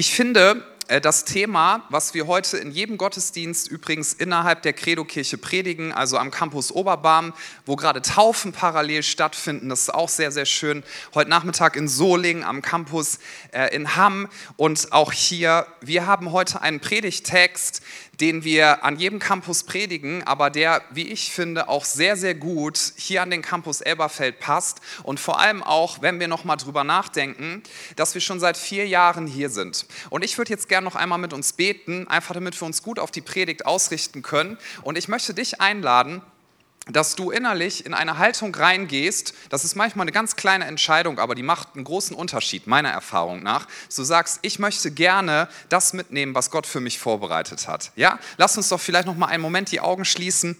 [0.00, 0.62] Ich finde,
[0.98, 6.32] das Thema, was wir heute in jedem Gottesdienst übrigens innerhalb der Credo-Kirche predigen, also am
[6.32, 7.32] Campus Oberbarm,
[7.64, 10.82] wo gerade Taufen parallel stattfinden, das ist auch sehr, sehr schön.
[11.14, 13.20] Heute Nachmittag in Solingen am Campus
[13.52, 15.68] äh, in Hamm und auch hier.
[15.80, 17.82] Wir haben heute einen Predigtext,
[18.20, 22.78] den wir an jedem Campus predigen, aber der, wie ich finde, auch sehr, sehr gut
[22.96, 27.62] hier an den Campus Elberfeld passt und vor allem auch, wenn wir nochmal drüber nachdenken,
[27.96, 29.86] dass wir schon seit vier Jahren hier sind.
[30.10, 32.98] Und ich würde jetzt gerne noch einmal mit uns beten, einfach damit wir uns gut
[32.98, 34.58] auf die Predigt ausrichten können.
[34.82, 36.22] Und ich möchte dich einladen,
[36.86, 41.34] dass du innerlich in eine Haltung reingehst, das ist manchmal eine ganz kleine Entscheidung, aber
[41.34, 43.66] die macht einen großen Unterschied, meiner Erfahrung nach.
[43.94, 47.92] Du sagst, ich möchte gerne das mitnehmen, was Gott für mich vorbereitet hat.
[47.96, 50.56] Ja, lass uns doch vielleicht noch mal einen Moment die Augen schließen.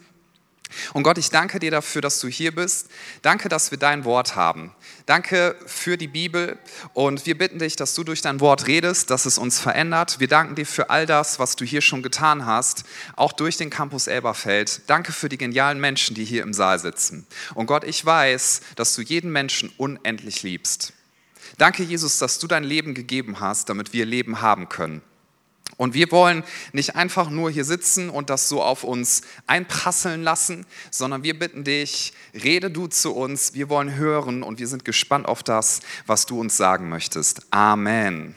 [0.92, 2.88] Und Gott, ich danke dir dafür, dass du hier bist.
[3.22, 4.74] Danke, dass wir dein Wort haben.
[5.06, 6.58] Danke für die Bibel
[6.94, 10.20] und wir bitten dich, dass du durch dein Wort redest, dass es uns verändert.
[10.20, 12.84] Wir danken dir für all das, was du hier schon getan hast,
[13.16, 14.82] auch durch den Campus Elberfeld.
[14.86, 17.26] Danke für die genialen Menschen, die hier im Saal sitzen.
[17.54, 20.92] Und Gott, ich weiß, dass du jeden Menschen unendlich liebst.
[21.58, 25.02] Danke, Jesus, dass du dein Leben gegeben hast, damit wir Leben haben können.
[25.80, 30.66] Und wir wollen nicht einfach nur hier sitzen und das so auf uns einprasseln lassen,
[30.90, 35.26] sondern wir bitten dich, rede du zu uns, wir wollen hören und wir sind gespannt
[35.26, 37.46] auf das, was du uns sagen möchtest.
[37.50, 38.34] Amen.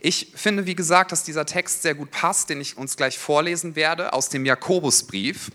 [0.00, 3.76] Ich finde, wie gesagt, dass dieser Text sehr gut passt, den ich uns gleich vorlesen
[3.76, 5.50] werde, aus dem Jakobusbrief.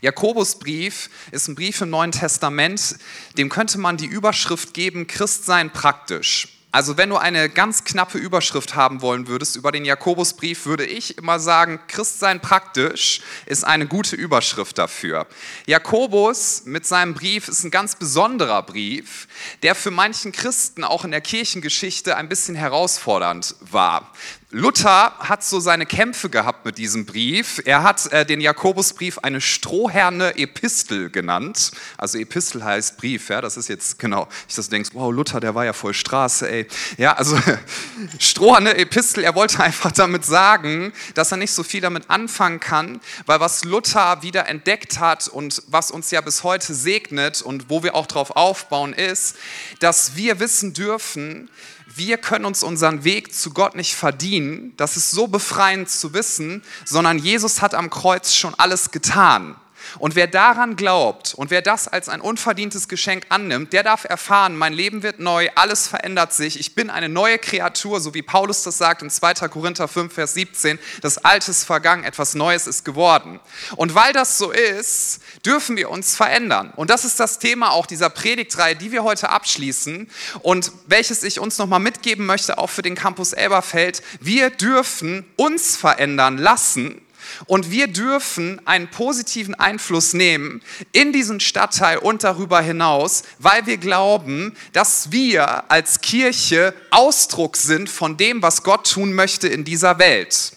[0.00, 2.96] Jakobusbrief ist ein Brief im Neuen Testament,
[3.36, 6.57] dem könnte man die Überschrift geben, Christsein praktisch.
[6.70, 11.16] Also wenn du eine ganz knappe Überschrift haben wollen würdest über den Jakobusbrief, würde ich
[11.16, 15.26] immer sagen, Christsein praktisch ist eine gute Überschrift dafür.
[15.66, 19.28] Jakobus mit seinem Brief ist ein ganz besonderer Brief,
[19.62, 24.12] der für manchen Christen auch in der Kirchengeschichte ein bisschen herausfordernd war.
[24.50, 27.60] Luther hat so seine Kämpfe gehabt mit diesem Brief.
[27.66, 31.72] Er hat äh, den Jakobusbrief eine strohherne Epistel genannt.
[31.98, 35.54] Also Epistel heißt Brief, ja, das ist jetzt genau, ich das denkst, wow, Luther, der
[35.54, 36.66] war ja voll Straße, ey.
[36.96, 37.38] Ja, also
[38.18, 43.02] strohherne Epistel, er wollte einfach damit sagen, dass er nicht so viel damit anfangen kann,
[43.26, 47.82] weil was Luther wieder entdeckt hat und was uns ja bis heute segnet und wo
[47.82, 49.36] wir auch drauf aufbauen, ist,
[49.80, 51.50] dass wir wissen dürfen,
[51.98, 54.72] wir können uns unseren Weg zu Gott nicht verdienen.
[54.76, 59.56] Das ist so befreiend zu wissen, sondern Jesus hat am Kreuz schon alles getan.
[59.98, 64.56] Und wer daran glaubt und wer das als ein unverdientes Geschenk annimmt, der darf erfahren,
[64.56, 68.62] mein Leben wird neu, alles verändert sich, ich bin eine neue Kreatur, so wie Paulus
[68.62, 69.34] das sagt in 2.
[69.48, 73.40] Korinther 5, Vers 17, das Alte ist vergangen, etwas Neues ist geworden.
[73.76, 76.72] Und weil das so ist, dürfen wir uns verändern.
[76.76, 80.10] Und das ist das Thema auch dieser Predigtreihe, die wir heute abschließen
[80.40, 84.02] und welches ich uns nochmal mitgeben möchte, auch für den Campus Elberfeld.
[84.20, 87.00] Wir dürfen uns verändern lassen
[87.46, 90.62] und wir dürfen einen positiven Einfluss nehmen
[90.92, 97.88] in diesen Stadtteil und darüber hinaus, weil wir glauben, dass wir als Kirche Ausdruck sind
[97.88, 100.52] von dem, was Gott tun möchte in dieser Welt.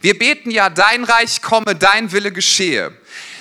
[0.00, 2.92] Wir beten ja, dein Reich komme, dein Wille geschehe.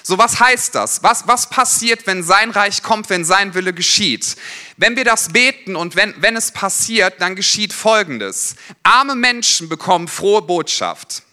[0.03, 1.03] So, was heißt das?
[1.03, 4.35] Was, was passiert, wenn sein Reich kommt, wenn sein Wille geschieht?
[4.77, 8.55] Wenn wir das beten und wenn, wenn es passiert, dann geschieht Folgendes.
[8.81, 11.23] Arme Menschen bekommen frohe Botschaft.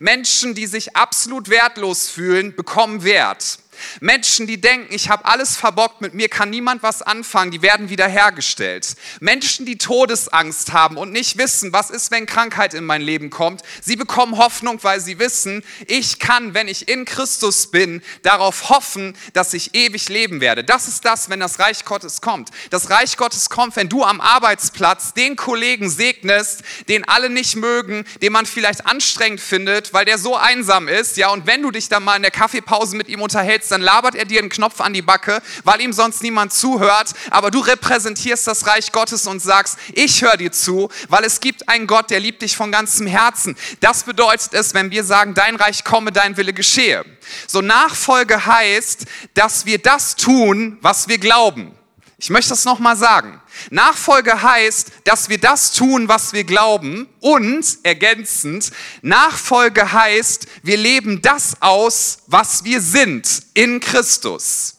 [0.00, 3.58] Menschen, die sich absolut wertlos fühlen, bekommen Wert.
[4.00, 7.88] Menschen, die denken, ich habe alles verbockt, mit mir kann niemand was anfangen, die werden
[7.88, 8.96] wiederhergestellt.
[9.20, 13.62] Menschen, die Todesangst haben und nicht wissen, was ist, wenn Krankheit in mein Leben kommt,
[13.82, 19.16] sie bekommen Hoffnung, weil sie wissen, ich kann, wenn ich in Christus bin, darauf hoffen,
[19.32, 20.64] dass ich ewig leben werde.
[20.64, 22.50] Das ist das, wenn das Reich Gottes kommt.
[22.70, 28.04] Das Reich Gottes kommt, wenn du am Arbeitsplatz den Kollegen segnest, den alle nicht mögen,
[28.22, 31.88] den man vielleicht anstrengend findet, weil der so einsam ist, ja, und wenn du dich
[31.88, 34.80] dann mal in der Kaffeepause mit ihm unterhältst, jetzt, dann labert er dir einen Knopf
[34.80, 39.40] an die Backe, weil ihm sonst niemand zuhört, aber du repräsentierst das Reich Gottes und
[39.40, 43.06] sagst, ich höre dir zu, weil es gibt einen Gott, der liebt dich von ganzem
[43.06, 43.56] Herzen.
[43.80, 47.04] Das bedeutet es, wenn wir sagen, dein Reich komme, dein Wille geschehe.
[47.46, 51.75] So Nachfolge heißt, dass wir das tun, was wir glauben.
[52.18, 53.42] Ich möchte das nochmal sagen.
[53.70, 58.72] Nachfolge heißt, dass wir das tun, was wir glauben und ergänzend,
[59.02, 64.75] Nachfolge heißt, wir leben das aus, was wir sind in Christus.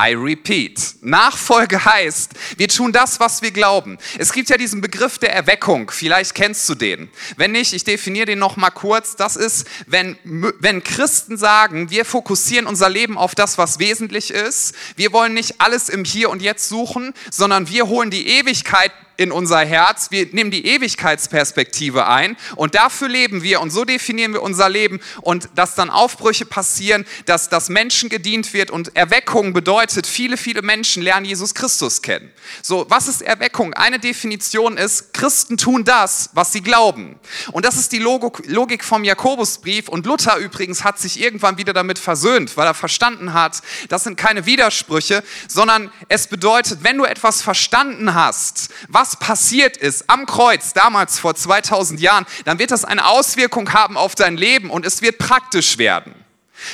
[0.00, 0.94] I repeat.
[1.02, 3.98] Nachfolge heißt, wir tun das, was wir glauben.
[4.18, 5.90] Es gibt ja diesen Begriff der Erweckung.
[5.90, 7.10] Vielleicht kennst du den.
[7.36, 9.16] Wenn nicht, ich definiere den noch mal kurz.
[9.16, 14.74] Das ist, wenn, wenn Christen sagen, wir fokussieren unser Leben auf das, was wesentlich ist.
[14.96, 19.32] Wir wollen nicht alles im Hier und Jetzt suchen, sondern wir holen die Ewigkeit in
[19.32, 24.40] unser Herz, wir nehmen die Ewigkeitsperspektive ein und dafür leben wir und so definieren wir
[24.40, 30.06] unser Leben und dass dann Aufbrüche passieren, dass das Menschen gedient wird und Erweckung bedeutet,
[30.06, 32.30] viele, viele Menschen lernen Jesus Christus kennen.
[32.62, 33.74] So, was ist Erweckung?
[33.74, 37.20] Eine Definition ist, Christen tun das, was sie glauben.
[37.52, 41.98] Und das ist die Logik vom Jakobusbrief und Luther übrigens hat sich irgendwann wieder damit
[41.98, 47.42] versöhnt, weil er verstanden hat, das sind keine Widersprüche, sondern es bedeutet, wenn du etwas
[47.42, 53.06] verstanden hast, was passiert ist am Kreuz damals vor 2000 Jahren, dann wird das eine
[53.06, 56.14] Auswirkung haben auf dein Leben und es wird praktisch werden.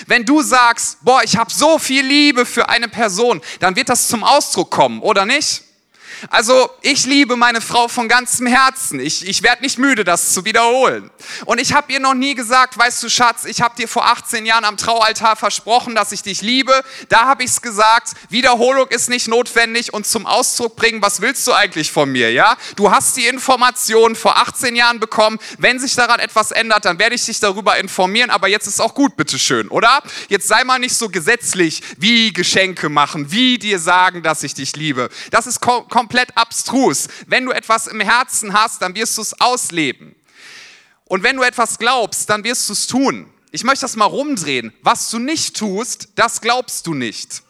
[0.06, 4.09] Wenn du sagst, boah, ich habe so viel Liebe für eine Person, dann wird das
[4.09, 5.62] zum Ausdruck kommen, oder nicht?
[6.30, 9.00] Also ich liebe meine Frau von ganzem Herzen.
[9.00, 11.10] Ich, ich werde nicht müde, das zu wiederholen.
[11.44, 14.46] Und ich habe ihr noch nie gesagt, weißt du Schatz, ich habe dir vor 18
[14.46, 16.82] Jahren am Traualtar versprochen, dass ich dich liebe.
[17.08, 18.12] Da habe ich es gesagt.
[18.30, 22.32] Wiederholung ist nicht notwendig und zum Ausdruck bringen, was willst du eigentlich von mir?
[22.32, 25.38] Ja, du hast die Information vor 18 Jahren bekommen.
[25.58, 28.30] Wenn sich daran etwas ändert, dann werde ich dich darüber informieren.
[28.30, 30.02] Aber jetzt ist auch gut, bitteschön, oder?
[30.28, 34.74] Jetzt sei mal nicht so gesetzlich, wie Geschenke machen, wie dir sagen, dass ich dich
[34.76, 35.10] liebe.
[35.30, 37.08] Das ist komplett komplett abstrus.
[37.26, 40.14] Wenn du etwas im Herzen hast, dann wirst du es ausleben.
[41.05, 43.29] Und wenn du etwas glaubst, dann wirst du es tun.
[43.50, 44.73] Ich möchte das mal rumdrehen.
[44.82, 47.43] Was du nicht tust, das glaubst du nicht.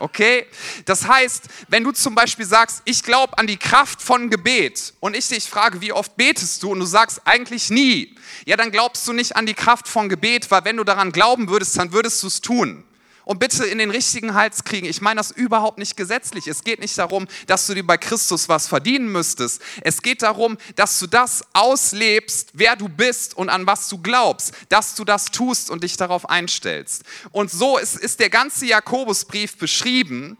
[0.00, 0.46] Okay?
[0.86, 5.14] Das heißt, wenn du zum Beispiel sagst, ich glaube an die Kraft von Gebet und
[5.14, 9.06] ich dich frage, wie oft betest du und du sagst eigentlich nie, ja, dann glaubst
[9.06, 12.24] du nicht an die Kraft von Gebet, weil wenn du daran glauben würdest, dann würdest
[12.24, 12.84] du es tun
[13.24, 14.86] und bitte in den richtigen Hals kriegen.
[14.86, 16.46] Ich meine das überhaupt nicht gesetzlich.
[16.46, 19.62] Es geht nicht darum, dass du dir bei Christus was verdienen müsstest.
[19.82, 24.52] Es geht darum, dass du das auslebst, wer du bist und an was du glaubst,
[24.68, 27.02] dass du das tust und dich darauf einstellst.
[27.30, 30.38] Und so ist, ist der ganze Jakobusbrief beschrieben.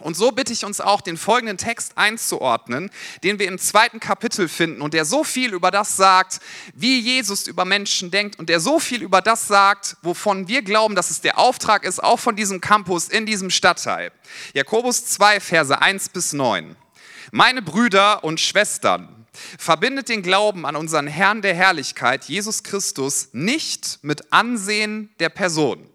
[0.00, 2.90] Und so bitte ich uns auch, den folgenden Text einzuordnen,
[3.22, 6.40] den wir im zweiten Kapitel finden und der so viel über das sagt,
[6.74, 10.94] wie Jesus über Menschen denkt und der so viel über das sagt, wovon wir glauben,
[10.94, 14.12] dass es der Auftrag ist, auch von diesem Campus in diesem Stadtteil.
[14.54, 16.74] Jakobus 2, Verse 1 bis 9.
[17.30, 19.26] Meine Brüder und Schwestern,
[19.58, 25.88] verbindet den Glauben an unseren Herrn der Herrlichkeit, Jesus Christus, nicht mit Ansehen der Person.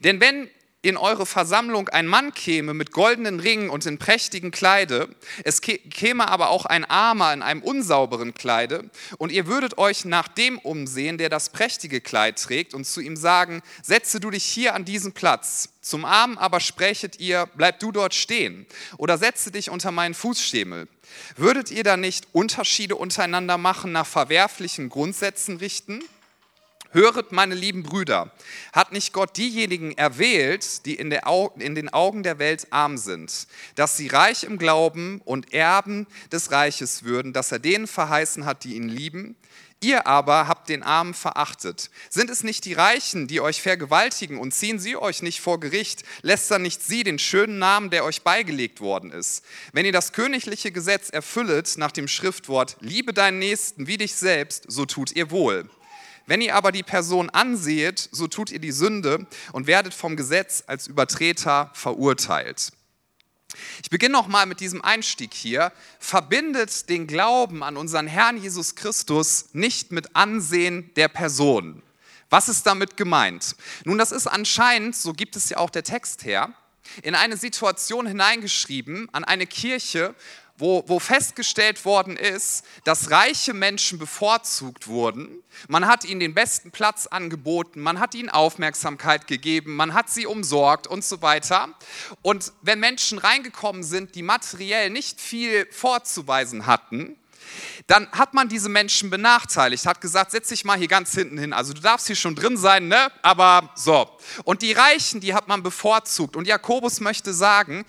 [0.00, 0.50] Denn wenn
[0.88, 5.08] in eure Versammlung ein Mann käme mit goldenen Ringen und in prächtigen Kleide,
[5.42, 8.88] es käme aber auch ein Armer in einem unsauberen Kleide,
[9.18, 13.16] und ihr würdet euch nach dem umsehen, der das prächtige Kleid trägt, und zu ihm
[13.16, 15.70] sagen, setze du dich hier an diesen Platz.
[15.80, 18.66] Zum Armen aber sprächet ihr, bleib du dort stehen,
[18.96, 20.88] oder setze dich unter meinen Fußschemel.
[21.36, 26.02] Würdet ihr da nicht Unterschiede untereinander machen, nach verwerflichen Grundsätzen richten?
[26.92, 28.32] Höret, meine lieben Brüder,
[28.72, 33.96] hat nicht Gott diejenigen erwählt, die in, in, den Augen der Welt arm sind, dass
[33.96, 38.76] sie reich im Glauben und Erben des Reiches würden, dass er denen verheißen hat, die
[38.76, 39.36] ihn lieben?
[39.82, 41.90] Ihr aber habt den Armen verachtet.
[42.08, 46.02] Sind es nicht die Reichen, die euch vergewaltigen und ziehen sie euch nicht vor Gericht?
[46.22, 49.44] Lästern nicht sie den schönen Namen, der euch beigelegt worden ist?
[49.72, 54.64] Wenn ihr das königliche Gesetz erfüllet nach dem Schriftwort, liebe deinen Nächsten wie dich selbst,
[54.66, 55.68] so tut ihr wohl.
[56.26, 60.64] Wenn ihr aber die Person anseht, so tut ihr die Sünde und werdet vom Gesetz
[60.66, 62.72] als Übertreter verurteilt.
[63.82, 65.72] Ich beginne nochmal mit diesem Einstieg hier.
[65.98, 71.82] Verbindet den Glauben an unseren Herrn Jesus Christus nicht mit Ansehen der Person.
[72.28, 73.54] Was ist damit gemeint?
[73.84, 76.52] Nun, das ist anscheinend, so gibt es ja auch der Text her,
[77.02, 80.14] in eine Situation hineingeschrieben, an eine Kirche,
[80.58, 85.42] wo, wo festgestellt worden ist, dass reiche Menschen bevorzugt wurden.
[85.68, 90.26] Man hat ihnen den besten Platz angeboten, man hat ihnen Aufmerksamkeit gegeben, man hat sie
[90.26, 91.68] umsorgt und so weiter.
[92.22, 97.18] Und wenn Menschen reingekommen sind, die materiell nicht viel vorzuweisen hatten,
[97.86, 101.52] dann hat man diese Menschen benachteiligt, hat gesagt, setz dich mal hier ganz hinten hin.
[101.52, 103.10] Also du darfst hier schon drin sein, ne?
[103.22, 104.10] Aber so.
[104.44, 106.36] Und die Reichen, die hat man bevorzugt.
[106.36, 107.84] Und Jakobus möchte sagen,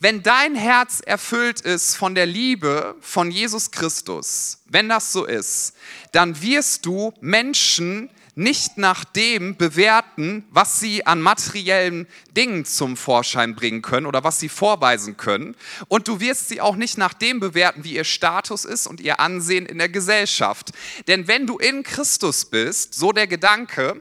[0.00, 5.74] wenn dein Herz erfüllt ist von der Liebe von Jesus Christus, wenn das so ist,
[6.12, 13.56] dann wirst du Menschen nicht nach dem bewerten, was sie an materiellen Dingen zum Vorschein
[13.56, 15.56] bringen können oder was sie vorweisen können.
[15.88, 19.18] Und du wirst sie auch nicht nach dem bewerten, wie ihr Status ist und ihr
[19.18, 20.70] Ansehen in der Gesellschaft.
[21.08, 24.00] Denn wenn du in Christus bist, so der Gedanke,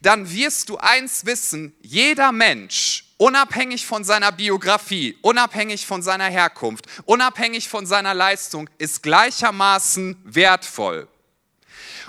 [0.00, 6.86] dann wirst du eins wissen, jeder Mensch, unabhängig von seiner Biografie, unabhängig von seiner Herkunft,
[7.04, 11.06] unabhängig von seiner Leistung, ist gleichermaßen wertvoll.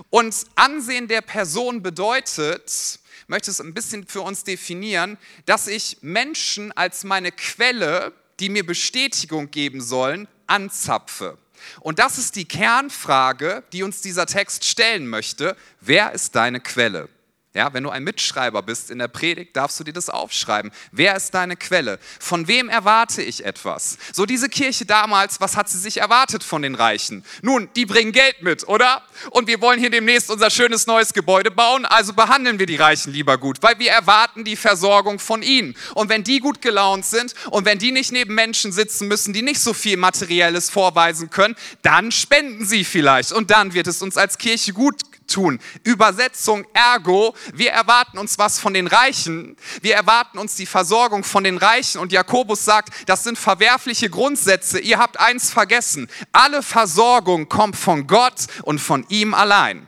[0.10, 6.72] Und Ansehen der Person bedeutet, möchte es ein bisschen für uns definieren, dass ich Menschen
[6.72, 11.38] als meine Quelle, die mir Bestätigung geben sollen, anzapfe.
[11.82, 15.56] Und das ist die Kernfrage, die uns dieser Text stellen möchte.
[15.80, 17.08] Wer ist deine Quelle?
[17.56, 20.72] Ja, wenn du ein Mitschreiber bist in der Predigt, darfst du dir das aufschreiben.
[20.92, 22.00] Wer ist deine Quelle?
[22.20, 24.00] Von wem erwarte ich etwas?
[24.12, 27.24] So diese Kirche damals, was hat sie sich erwartet von den Reichen?
[27.44, 29.04] Nun, die bringen Geld mit, oder?
[29.30, 33.14] Und wir wollen hier demnächst unser schönes neues Gebäude bauen, also behandeln wir die Reichen
[33.14, 35.76] lieber gut, weil wir erwarten die Versorgung von ihnen.
[35.94, 39.44] Und wenn die gut gelaunt sind und wenn die nicht neben Menschen sitzen müssen, die
[39.44, 44.18] nicht so viel Materielles vorweisen können, dann spenden sie vielleicht und dann wird es uns
[44.18, 45.60] als Kirche gut tun.
[45.84, 49.58] Übersetzung ergo, wir erwarten uns was von den Reichen.
[49.82, 52.00] Wir erwarten uns die Versorgung von den Reichen.
[52.00, 54.80] Und Jakobus sagt, das sind verwerfliche Grundsätze.
[54.80, 56.10] Ihr habt eins vergessen.
[56.32, 59.88] Alle Versorgung kommt von Gott und von ihm allein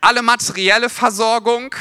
[0.00, 1.74] alle materielle Versorgung,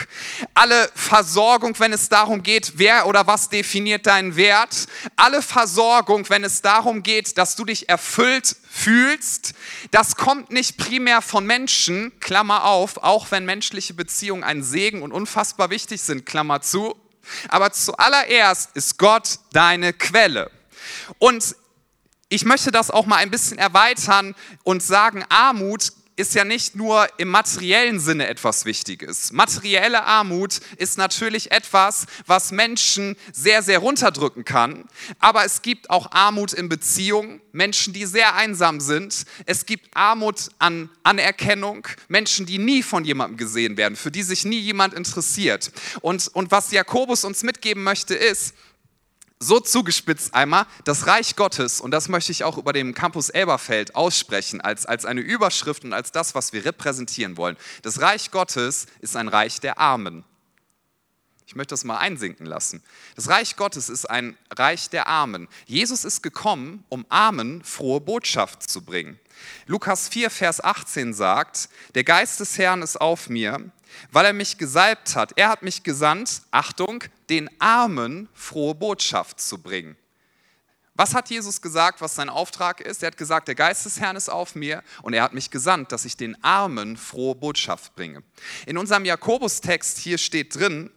[0.54, 6.44] alle Versorgung, wenn es darum geht, wer oder was definiert deinen Wert, alle Versorgung, wenn
[6.44, 9.54] es darum geht, dass du dich erfüllt fühlst,
[9.92, 15.12] das kommt nicht primär von Menschen, Klammer auf, auch wenn menschliche Beziehungen ein Segen und
[15.12, 16.96] unfassbar wichtig sind, Klammer zu,
[17.50, 20.52] aber zuallererst ist Gott deine Quelle.
[21.20, 21.56] Und
[22.30, 27.08] ich möchte das auch mal ein bisschen erweitern und sagen, Armut ist ja nicht nur
[27.18, 29.32] im materiellen Sinne etwas Wichtiges.
[29.32, 34.86] Materielle Armut ist natürlich etwas, was Menschen sehr, sehr runterdrücken kann.
[35.20, 39.26] Aber es gibt auch Armut in Beziehungen, Menschen, die sehr einsam sind.
[39.46, 44.46] Es gibt Armut an Anerkennung, Menschen, die nie von jemandem gesehen werden, für die sich
[44.46, 45.72] nie jemand interessiert.
[46.02, 48.54] Und, und was Jakobus uns mitgeben möchte, ist,
[49.44, 53.96] so zugespitzt einmal, das Reich Gottes, und das möchte ich auch über dem Campus Elberfeld
[53.96, 57.58] aussprechen, als, als eine Überschrift und als das, was wir repräsentieren wollen.
[57.82, 60.24] Das Reich Gottes ist ein Reich der Armen.
[61.54, 62.82] Ich möchte das mal einsinken lassen.
[63.16, 65.48] Das Reich Gottes ist ein Reich der Armen.
[65.68, 69.20] Jesus ist gekommen, um Armen frohe Botschaft zu bringen.
[69.68, 73.70] Lukas 4, Vers 18 sagt, der Geist des Herrn ist auf mir,
[74.12, 75.34] weil er mich gesalbt hat.
[75.36, 79.96] Er hat mich gesandt, Achtung, den Armen frohe Botschaft zu bringen.
[80.96, 83.04] Was hat Jesus gesagt, was sein Auftrag ist?
[83.04, 85.92] Er hat gesagt, der Geist des Herrn ist auf mir und er hat mich gesandt,
[85.92, 88.24] dass ich den Armen frohe Botschaft bringe.
[88.66, 90.90] In unserem Jakobus-Text hier steht drin,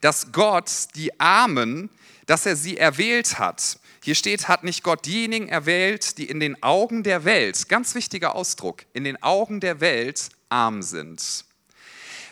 [0.00, 1.90] dass Gott die Armen,
[2.26, 3.78] dass er sie erwählt hat.
[4.04, 8.34] Hier steht, hat nicht Gott diejenigen erwählt, die in den Augen der Welt, ganz wichtiger
[8.34, 11.44] Ausdruck, in den Augen der Welt arm sind.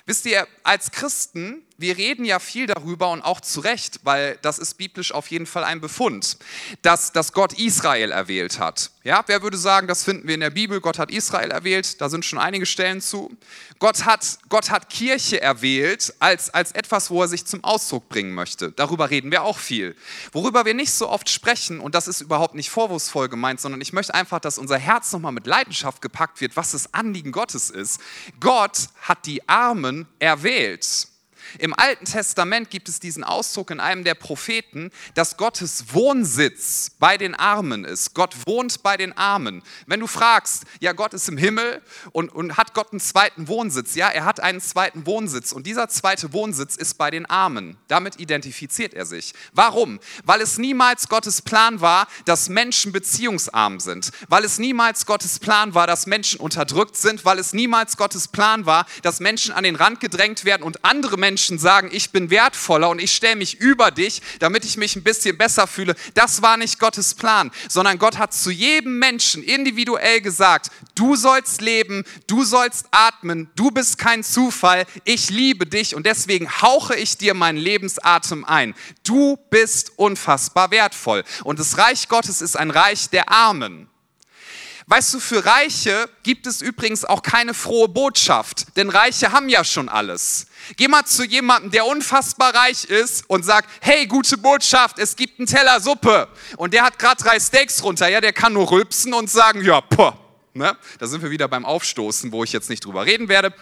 [0.06, 4.58] Wisst ihr, als Christen wir reden ja viel darüber und auch zu Recht, weil das
[4.58, 6.37] ist biblisch auf jeden Fall ein Befund,
[6.82, 8.90] dass, dass Gott Israel erwählt hat.
[9.02, 12.10] Ja, wer würde sagen, das finden wir in der Bibel, Gott hat Israel erwählt, da
[12.10, 13.34] sind schon einige Stellen zu.
[13.78, 18.34] Gott hat, Gott hat Kirche erwählt als, als etwas, wo er sich zum Ausdruck bringen
[18.34, 18.72] möchte.
[18.72, 19.96] Darüber reden wir auch viel.
[20.32, 23.94] Worüber wir nicht so oft sprechen, und das ist überhaupt nicht vorwurfsvoll gemeint, sondern ich
[23.94, 28.00] möchte einfach, dass unser Herz nochmal mit Leidenschaft gepackt wird, was das Anliegen Gottes ist.
[28.38, 31.10] Gott hat die Armen erwählt.
[31.59, 37.19] Im Alten Testament gibt es diesen Ausdruck in einem der Propheten, dass Gottes Wohnsitz bei
[37.19, 38.14] den Armen ist.
[38.14, 39.62] Gott wohnt bei den Armen.
[39.87, 43.95] Wenn du fragst, ja, Gott ist im Himmel und, und hat Gott einen zweiten Wohnsitz,
[43.95, 47.76] ja, er hat einen zweiten Wohnsitz und dieser zweite Wohnsitz ist bei den Armen.
[47.88, 49.33] Damit identifiziert er sich.
[49.52, 50.00] Warum?
[50.25, 54.11] Weil es niemals Gottes Plan war, dass Menschen beziehungsarm sind.
[54.28, 57.25] Weil es niemals Gottes Plan war, dass Menschen unterdrückt sind.
[57.25, 61.16] Weil es niemals Gottes Plan war, dass Menschen an den Rand gedrängt werden und andere
[61.16, 64.94] Menschen Menschen sagen, ich bin wertvoller und ich stelle mich über dich, damit ich mich
[64.94, 65.94] ein bisschen besser fühle.
[66.12, 71.62] Das war nicht Gottes Plan, sondern Gott hat zu jedem Menschen individuell gesagt, du sollst
[71.62, 77.16] leben, du sollst atmen, du bist kein Zufall, ich liebe dich und deswegen hauche ich
[77.16, 78.75] dir meinen Lebensatem ein.
[79.02, 81.25] Du bist unfassbar wertvoll.
[81.42, 83.89] Und das Reich Gottes ist ein Reich der Armen.
[84.92, 89.62] Weißt du, für Reiche gibt es übrigens auch keine frohe Botschaft, denn Reiche haben ja
[89.62, 90.49] schon alles.
[90.76, 95.38] Geh mal zu jemandem, der unfassbar reich ist und sag, hey, gute Botschaft, es gibt
[95.38, 96.26] einen Teller Suppe.
[96.56, 99.80] Und der hat gerade drei Steaks runter, ja, der kann nur rülpsen und sagen, ja,
[99.80, 100.12] poh.
[100.54, 100.76] Ne?
[100.99, 103.54] Da sind wir wieder beim Aufstoßen, wo ich jetzt nicht drüber reden werde.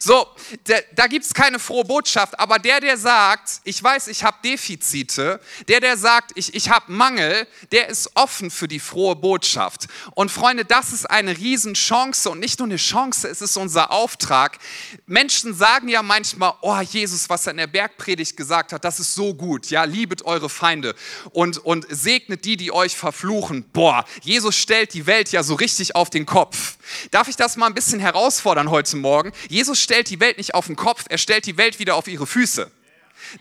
[0.00, 0.26] So,
[0.66, 4.36] der, da gibt es keine frohe Botschaft, aber der, der sagt, ich weiß, ich habe
[4.44, 9.88] Defizite, der, der sagt, ich, ich habe Mangel, der ist offen für die frohe Botschaft.
[10.14, 14.58] Und Freunde, das ist eine Riesenchance und nicht nur eine Chance, es ist unser Auftrag.
[15.06, 19.14] Menschen sagen ja manchmal, oh Jesus, was er in der Bergpredigt gesagt hat, das ist
[19.14, 20.94] so gut, ja, liebet eure Feinde
[21.30, 23.64] und, und segnet die, die euch verfluchen.
[23.72, 26.77] Boah, Jesus stellt die Welt ja so richtig auf den Kopf.
[27.10, 29.32] Darf ich das mal ein bisschen herausfordern heute Morgen?
[29.48, 32.26] Jesus stellt die Welt nicht auf den Kopf, er stellt die Welt wieder auf ihre
[32.26, 32.70] Füße.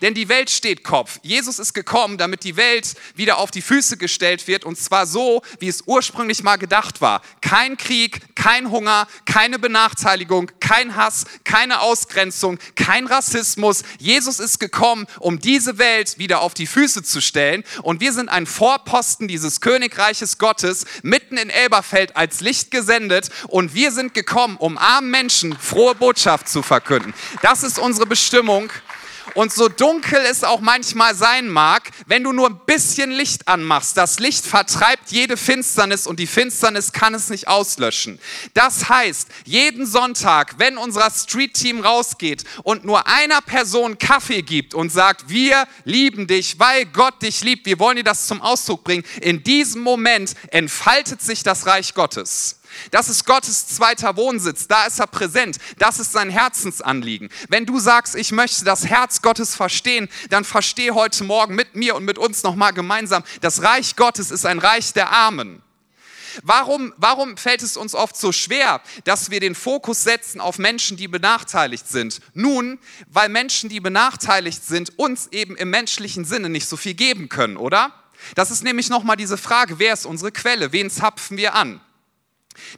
[0.01, 1.20] Denn die Welt steht Kopf.
[1.22, 5.41] Jesus ist gekommen, damit die Welt wieder auf die Füße gestellt wird und zwar so,
[5.60, 7.22] wie es ursprünglich mal gedacht war.
[7.41, 13.84] Kein Krieg, kein Hunger, keine Benachteiligung, kein Hass, keine Ausgrenzung, kein Rassismus.
[14.00, 18.29] Jesus ist gekommen, um diese Welt wieder auf die Füße zu stellen und wir sind
[18.29, 24.58] ein Vorposten dieses Königreiches Gottes mitten in Elberfeld als Licht gesendet und wir sind gekommen,
[24.58, 27.13] um armen Menschen frohe Botschaft zu verkünden.
[27.41, 28.72] Das ist unsere Bestimmung.
[29.34, 33.98] Und so dunkel es auch manchmal sein mag, wenn du nur ein bisschen Licht anmachst,
[33.98, 38.19] das Licht vertreibt jede Finsternis und die Finsternis kann es nicht auslöschen.
[38.53, 44.91] Das heißt, jeden Sonntag, wenn unser Street-Team rausgeht und nur einer Person Kaffee gibt und
[44.91, 49.03] sagt, wir lieben dich, weil Gott dich liebt, wir wollen dir das zum Ausdruck bringen,
[49.22, 52.60] in diesem Moment entfaltet sich das Reich Gottes.
[52.91, 57.29] Das ist Gottes zweiter Wohnsitz, da ist er präsent, das ist sein Herzensanliegen.
[57.50, 61.96] Wenn du sagst, ich möchte das Herz Gottes verstehen, dann verstehe heute Morgen mit mir
[61.96, 65.62] und mit uns nochmal gemeinsam, das Reich Gottes ist ein Reich der Armen.
[66.43, 70.98] Warum, warum fällt es uns oft so schwer, dass wir den Fokus setzen auf Menschen,
[70.98, 72.22] die benachteiligt sind?
[72.34, 77.29] Nun, weil Menschen, die benachteiligt sind, uns eben im menschlichen Sinne nicht so viel geben
[77.29, 77.93] können, oder?
[78.36, 80.72] Das ist nämlich nochmal diese Frage, wer ist unsere Quelle?
[80.72, 81.81] Wen zapfen wir an?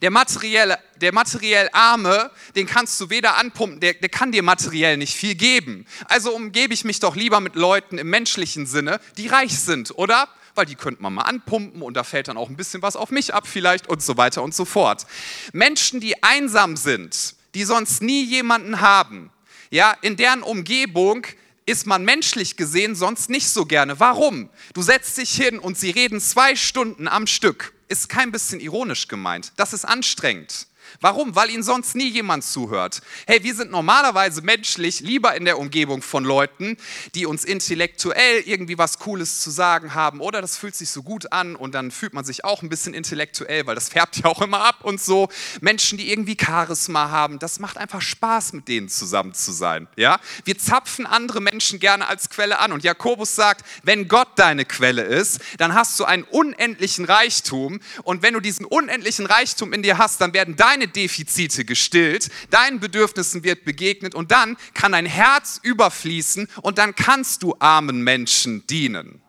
[0.02, 4.98] Der materiell, der materiell Arme, den kannst du weder anpumpen, der, der kann dir materiell
[4.98, 5.86] nicht viel geben.
[6.06, 10.28] Also umgebe ich mich doch lieber mit Leuten im menschlichen Sinne, die reich sind, oder?
[10.56, 13.12] Weil die könnte man mal anpumpen und da fällt dann auch ein bisschen was auf
[13.12, 15.06] mich ab vielleicht und so weiter und so fort.
[15.54, 19.32] Menschen, die einsam sind, die sonst nie jemanden haben,
[19.70, 21.26] ja, in deren Umgebung
[21.70, 24.00] ist man menschlich gesehen sonst nicht so gerne.
[24.00, 24.50] Warum?
[24.74, 29.08] Du setzt dich hin und sie reden zwei Stunden am Stück ist kein bisschen ironisch
[29.08, 29.52] gemeint.
[29.58, 30.68] Das ist anstrengend.
[31.02, 31.36] Warum?
[31.36, 33.02] Weil ihnen sonst nie jemand zuhört.
[33.28, 36.78] Hey, wir sind normalerweise menschlich lieber in der Umgebung von Leuten,
[37.16, 41.32] die uns intellektuell irgendwie was Cooles zu sagen haben oder das fühlt sich so gut
[41.32, 44.42] an und dann fühlt man sich auch ein bisschen intellektuell, weil das färbt ja auch
[44.42, 45.30] immer ab und so.
[45.62, 49.88] Menschen, die irgendwie Charisma haben, das macht einfach Spaß, mit denen zusammen zu sein.
[49.96, 50.20] Ja?
[50.46, 55.04] Wir zapfen andere Menschen gerne als Quelle an und Jakobus sagt, wenn Gott deine Quelle
[55.04, 59.98] ist, dann hast du einen unendlichen Reichtum und wenn du diesen unendlichen Reichtum in dir
[59.98, 65.06] hast, dann werden deine deine Defizite gestillt, deinen Bedürfnissen wird begegnet und dann kann dein
[65.06, 69.22] Herz überfließen und dann kannst du armen Menschen dienen.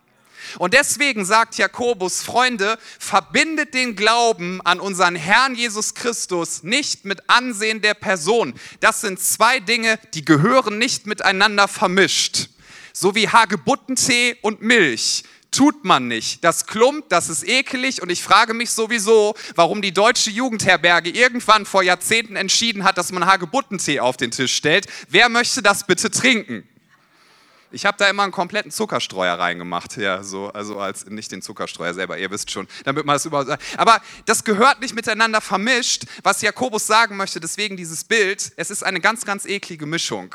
[0.58, 7.28] Und deswegen sagt Jakobus, Freunde, verbindet den Glauben an unseren Herrn Jesus Christus nicht mit
[7.28, 8.54] Ansehen der Person.
[8.80, 12.48] Das sind zwei Dinge, die gehören nicht miteinander vermischt.
[12.92, 16.44] So wie Hagebuttentee und Milch tut man nicht.
[16.44, 21.66] Das klumpt, das ist ekelig und ich frage mich sowieso, warum die deutsche Jugendherberge irgendwann
[21.66, 24.86] vor Jahrzehnten entschieden hat, dass man Hagebuttentee auf den Tisch stellt.
[25.08, 26.66] Wer möchte das bitte trinken?
[27.72, 31.94] Ich habe da immer einen kompletten Zuckerstreuer reingemacht, ja, so, also als nicht den Zuckerstreuer
[31.94, 33.56] selber, ihr wisst schon, damit man das überhaupt.
[33.76, 38.82] Aber das gehört nicht miteinander vermischt, was Jakobus sagen möchte, deswegen dieses Bild, es ist
[38.82, 40.34] eine ganz, ganz eklige Mischung.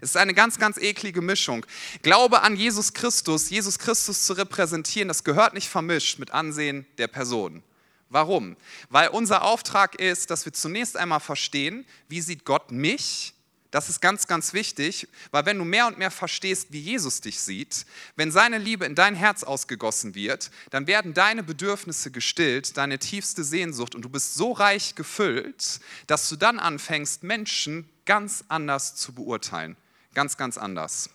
[0.00, 1.66] Es ist eine ganz, ganz eklige Mischung.
[2.02, 7.08] Glaube an Jesus Christus, Jesus Christus zu repräsentieren, das gehört nicht vermischt mit Ansehen der
[7.08, 7.62] Person.
[8.08, 8.56] Warum?
[8.88, 13.34] Weil unser Auftrag ist, dass wir zunächst einmal verstehen, wie sieht Gott mich?
[13.70, 17.38] Das ist ganz, ganz wichtig, weil wenn du mehr und mehr verstehst, wie Jesus dich
[17.38, 17.86] sieht,
[18.16, 23.44] wenn seine Liebe in dein Herz ausgegossen wird, dann werden deine Bedürfnisse gestillt, deine tiefste
[23.44, 29.12] Sehnsucht und du bist so reich gefüllt, dass du dann anfängst, Menschen ganz anders zu
[29.12, 29.76] beurteilen
[30.14, 31.10] ganz, ganz anders.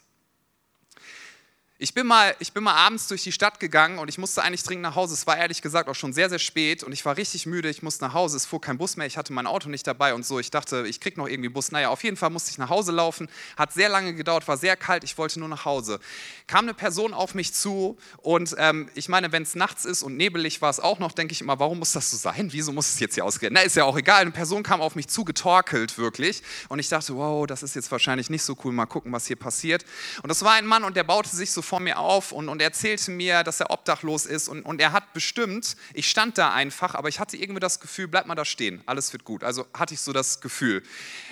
[1.78, 4.64] Ich bin, mal, ich bin mal abends durch die Stadt gegangen und ich musste eigentlich
[4.64, 5.14] dringend nach Hause.
[5.14, 7.68] Es war ehrlich gesagt auch schon sehr, sehr spät und ich war richtig müde.
[7.70, 8.38] Ich musste nach Hause.
[8.38, 9.06] Es fuhr kein Bus mehr.
[9.08, 10.40] Ich hatte mein Auto nicht dabei und so.
[10.40, 11.74] Ich dachte, ich krieg noch irgendwie Bus.
[11.74, 13.28] Naja, auf jeden Fall musste ich nach Hause laufen.
[13.58, 15.04] Hat sehr lange gedauert, war sehr kalt.
[15.04, 16.00] Ich wollte nur nach Hause.
[16.48, 20.16] Kam eine Person auf mich zu und ähm, ich meine, wenn es nachts ist und
[20.16, 22.54] nebelig war es auch noch, denke ich immer, warum muss das so sein?
[22.54, 23.52] Wieso muss es jetzt hier ausgehen?
[23.54, 24.22] Na, ist ja auch egal.
[24.22, 26.42] Eine Person kam auf mich zu, getorkelt wirklich.
[26.70, 28.72] Und ich dachte, wow, das ist jetzt wahrscheinlich nicht so cool.
[28.72, 29.84] Mal gucken, was hier passiert.
[30.24, 32.62] Und das war ein Mann und der baute sich so vor mir auf und, und
[32.62, 36.96] erzählte mir, dass er obdachlos ist und, und er hat bestimmt, ich stand da einfach,
[36.96, 39.44] aber ich hatte irgendwie das Gefühl, bleib mal da stehen, alles wird gut.
[39.44, 40.84] Also hatte ich so das Gefühl.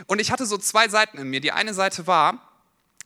[0.08, 1.40] Und ich hatte so zwei Seiten in mir.
[1.40, 2.50] Die eine Seite war,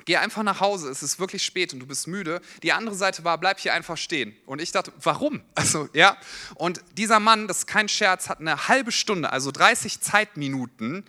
[0.05, 2.41] geh einfach nach Hause, es ist wirklich spät und du bist müde.
[2.63, 4.35] Die andere Seite war, bleib hier einfach stehen.
[4.45, 5.41] Und ich dachte, warum?
[5.55, 6.17] Also, ja.
[6.55, 11.03] Und dieser Mann, das ist kein Scherz, hat eine halbe Stunde, also 30 Zeitminuten,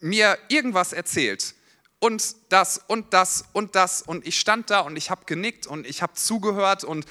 [0.00, 1.54] mir irgendwas erzählt
[1.98, 5.86] und das und das und das und ich stand da und ich habe genickt und
[5.86, 7.06] ich habe zugehört und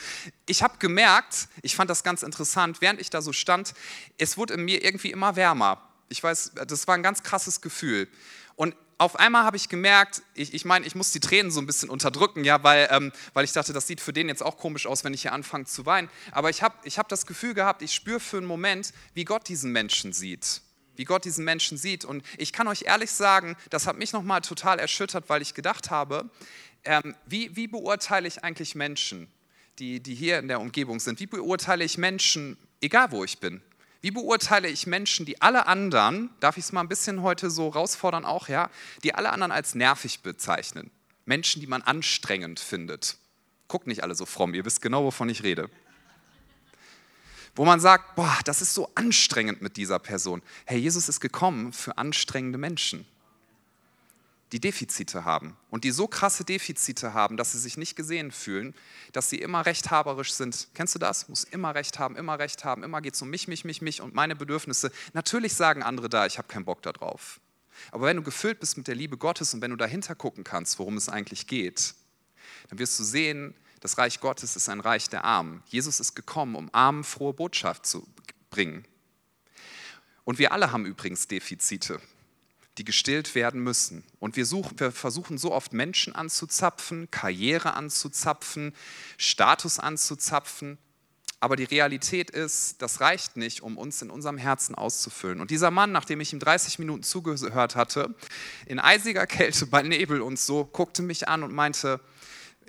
[0.46, 3.74] ich habe gemerkt, ich fand das ganz interessant, während ich da so stand,
[4.17, 5.82] es wurde in mir irgendwie immer wärmer.
[6.10, 8.08] Ich weiß, das war ein ganz krasses Gefühl.
[8.56, 11.65] Und auf einmal habe ich gemerkt, ich, ich meine, ich muss die Tränen so ein
[11.65, 14.86] bisschen unterdrücken, ja, weil, ähm, weil ich dachte, das sieht für den jetzt auch komisch
[14.86, 16.10] aus, wenn ich hier anfange zu weinen.
[16.32, 19.48] Aber ich habe ich hab das Gefühl gehabt, ich spüre für einen Moment, wie Gott
[19.48, 20.62] diesen Menschen sieht.
[20.95, 22.06] Wie Gott diesen Menschen sieht.
[22.06, 25.89] Und ich kann euch ehrlich sagen, das hat mich nochmal total erschüttert, weil ich gedacht
[25.89, 26.29] habe,
[26.86, 29.27] ähm, wie, wie beurteile ich eigentlich Menschen,
[29.79, 31.19] die, die hier in der Umgebung sind?
[31.19, 33.62] Wie beurteile ich Menschen, egal wo ich bin?
[34.01, 37.73] Wie beurteile ich Menschen, die alle anderen, darf ich es mal ein bisschen heute so
[37.73, 38.69] herausfordern auch, ja,
[39.03, 40.91] die alle anderen als nervig bezeichnen?
[41.25, 43.17] Menschen, die man anstrengend findet.
[43.69, 45.69] Guckt nicht alle so fromm, ihr wisst genau, wovon ich rede.
[47.56, 50.42] Wo man sagt, boah, das ist so anstrengend mit dieser Person.
[50.66, 53.06] Herr Jesus ist gekommen für anstrengende Menschen
[54.54, 58.76] die Defizite haben und die so krasse Defizite haben, dass sie sich nicht gesehen fühlen,
[59.12, 60.68] dass sie immer rechthaberisch sind.
[60.76, 61.28] Kennst du das?
[61.28, 64.00] Muss immer recht haben, immer recht haben, immer geht es um mich, mich, mich, mich
[64.00, 64.92] und meine Bedürfnisse.
[65.13, 67.39] Natürlich sagen andere da, ich habe keinen Bock darauf.
[67.92, 70.78] Aber wenn du gefüllt bist mit der Liebe Gottes und wenn du dahinter gucken kannst,
[70.78, 71.96] worum es eigentlich geht,
[72.70, 75.62] dann wirst du sehen, das Reich Gottes ist ein Reich der Armen.
[75.67, 78.08] Jesus ist gekommen, um Armen frohe Botschaft zu
[78.50, 78.86] bringen.
[80.24, 82.00] Und wir alle haben übrigens Defizite
[82.78, 84.04] die gestillt werden müssen.
[84.19, 88.74] Und wir, suchen, wir versuchen so oft Menschen anzuzapfen, Karriere anzuzapfen,
[89.17, 90.80] Status anzuzapfen.
[91.39, 95.41] Aber die Realität ist, das reicht nicht, um uns in unserem Herzen auszufüllen.
[95.41, 98.15] Und dieser Mann, nachdem ich ihm 30 Minuten zugehört hatte,
[98.65, 102.00] in eisiger Kälte bei Nebel und so, guckte mich an und meinte,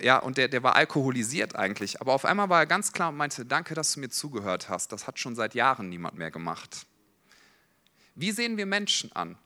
[0.01, 2.01] ja, und der, der war alkoholisiert eigentlich.
[2.01, 4.91] Aber auf einmal war er ganz klar und meinte, danke, dass du mir zugehört hast.
[4.91, 6.85] Das hat schon seit Jahren niemand mehr gemacht.
[8.15, 9.37] Wie sehen wir Menschen an?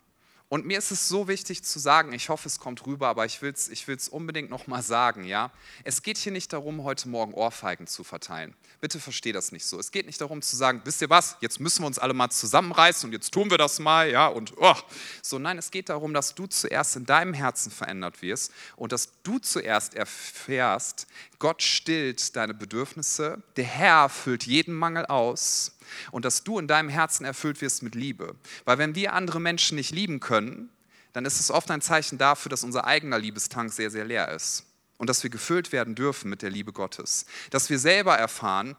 [0.52, 3.40] Und mir ist es so wichtig zu sagen, ich hoffe, es kommt rüber, aber ich
[3.44, 5.24] will es ich will's unbedingt nochmal sagen.
[5.24, 5.52] Ja?
[5.84, 8.56] Es geht hier nicht darum, heute Morgen Ohrfeigen zu verteilen.
[8.82, 9.78] Bitte versteh das nicht so.
[9.78, 12.32] Es geht nicht darum zu sagen, wisst ihr was, jetzt müssen wir uns alle mal
[12.32, 14.10] zusammenreißen und jetzt tun wir das mal.
[14.10, 14.76] ja und oh.
[15.22, 19.22] So, nein, es geht darum, dass du zuerst in deinem Herzen verändert wirst und dass
[19.22, 21.06] du zuerst erfährst,
[21.38, 25.74] Gott stillt deine Bedürfnisse, der Herr füllt jeden Mangel aus
[26.12, 28.36] und dass du in deinem Herzen erfüllt wirst mit Liebe.
[28.66, 30.70] Weil wenn wir andere Menschen nicht lieben können,
[31.14, 34.66] dann ist es oft ein Zeichen dafür, dass unser eigener Liebestank sehr, sehr leer ist.
[34.98, 37.26] Und dass wir gefüllt werden dürfen mit der Liebe Gottes.
[37.52, 38.76] Dass wir selber erfahren,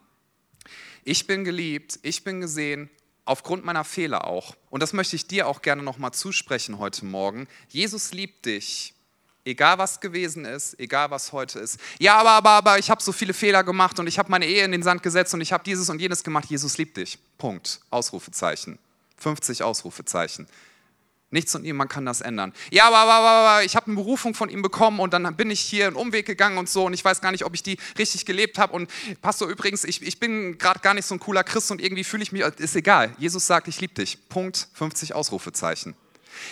[1.03, 2.91] ich bin geliebt, ich bin gesehen,
[3.25, 4.55] aufgrund meiner Fehler auch.
[4.69, 7.49] Und das möchte ich dir auch gerne nochmal zusprechen heute Morgen.
[7.69, 8.95] Jesus liebt dich
[9.45, 11.79] Egal was gewesen ist, egal was heute ist.
[11.99, 14.65] Ja, aber, aber, aber ich habe so viele Fehler gemacht und ich habe meine Ehe
[14.65, 16.51] in den Sand gesetzt und ich habe dieses und jenes gemacht.
[16.51, 17.19] Jesus liebt dich.
[17.39, 17.81] Punkt.
[17.91, 18.79] Ausrufezeichen.
[19.17, 20.47] 50 Ausrufezeichen.
[21.33, 22.53] Nichts und niemand kann das ändern.
[22.71, 25.61] Ja, aber, aber, aber ich habe eine Berufung von ihm bekommen und dann bin ich
[25.61, 28.27] hier einen Umweg gegangen und so und ich weiß gar nicht, ob ich die richtig
[28.27, 28.73] gelebt habe.
[28.73, 28.91] Und
[29.23, 32.25] Pastor, übrigens, ich, ich bin gerade gar nicht so ein cooler Christ und irgendwie fühle
[32.25, 33.15] ich mich, ist egal.
[33.17, 34.29] Jesus sagt, ich liebe dich.
[34.29, 34.69] Punkt.
[34.75, 35.95] 50 Ausrufezeichen.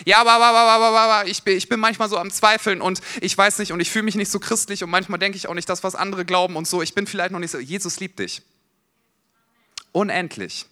[0.05, 3.01] Ja, aber, aber, aber, aber, aber ich, bin, ich bin manchmal so am Zweifeln und
[3.21, 5.53] ich weiß nicht und ich fühle mich nicht so christlich und manchmal denke ich auch
[5.53, 6.81] nicht das, was andere glauben und so.
[6.81, 7.59] Ich bin vielleicht noch nicht so.
[7.59, 8.41] Jesus liebt dich.
[9.91, 10.65] Unendlich.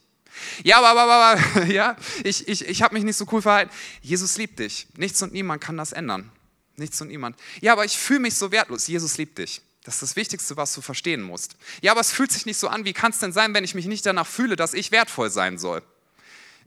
[0.64, 3.72] Ja, aber, aber, aber, ja, ich, ich, ich habe mich nicht so cool verhalten.
[4.02, 4.88] Jesus liebt dich.
[4.96, 6.32] Nichts und niemand kann das ändern.
[6.76, 7.36] Nichts und niemand.
[7.60, 8.88] Ja, aber ich fühle mich so wertlos.
[8.88, 9.62] Jesus liebt dich.
[9.84, 11.56] Das ist das Wichtigste, was du verstehen musst.
[11.82, 12.86] Ja, aber es fühlt sich nicht so an.
[12.86, 15.58] Wie kann es denn sein, wenn ich mich nicht danach fühle, dass ich wertvoll sein
[15.58, 15.82] soll?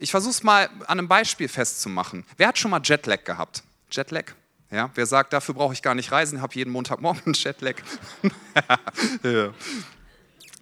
[0.02, 2.24] Ich versuche es mal an einem Beispiel festzumachen.
[2.38, 3.62] Wer hat schon mal Jetlag gehabt?
[3.90, 4.32] Jetlag?
[4.70, 7.74] Ja, wer sagt, dafür brauche ich gar nicht reisen, habe jeden Montagmorgen Jetlag.
[9.22, 9.52] ja.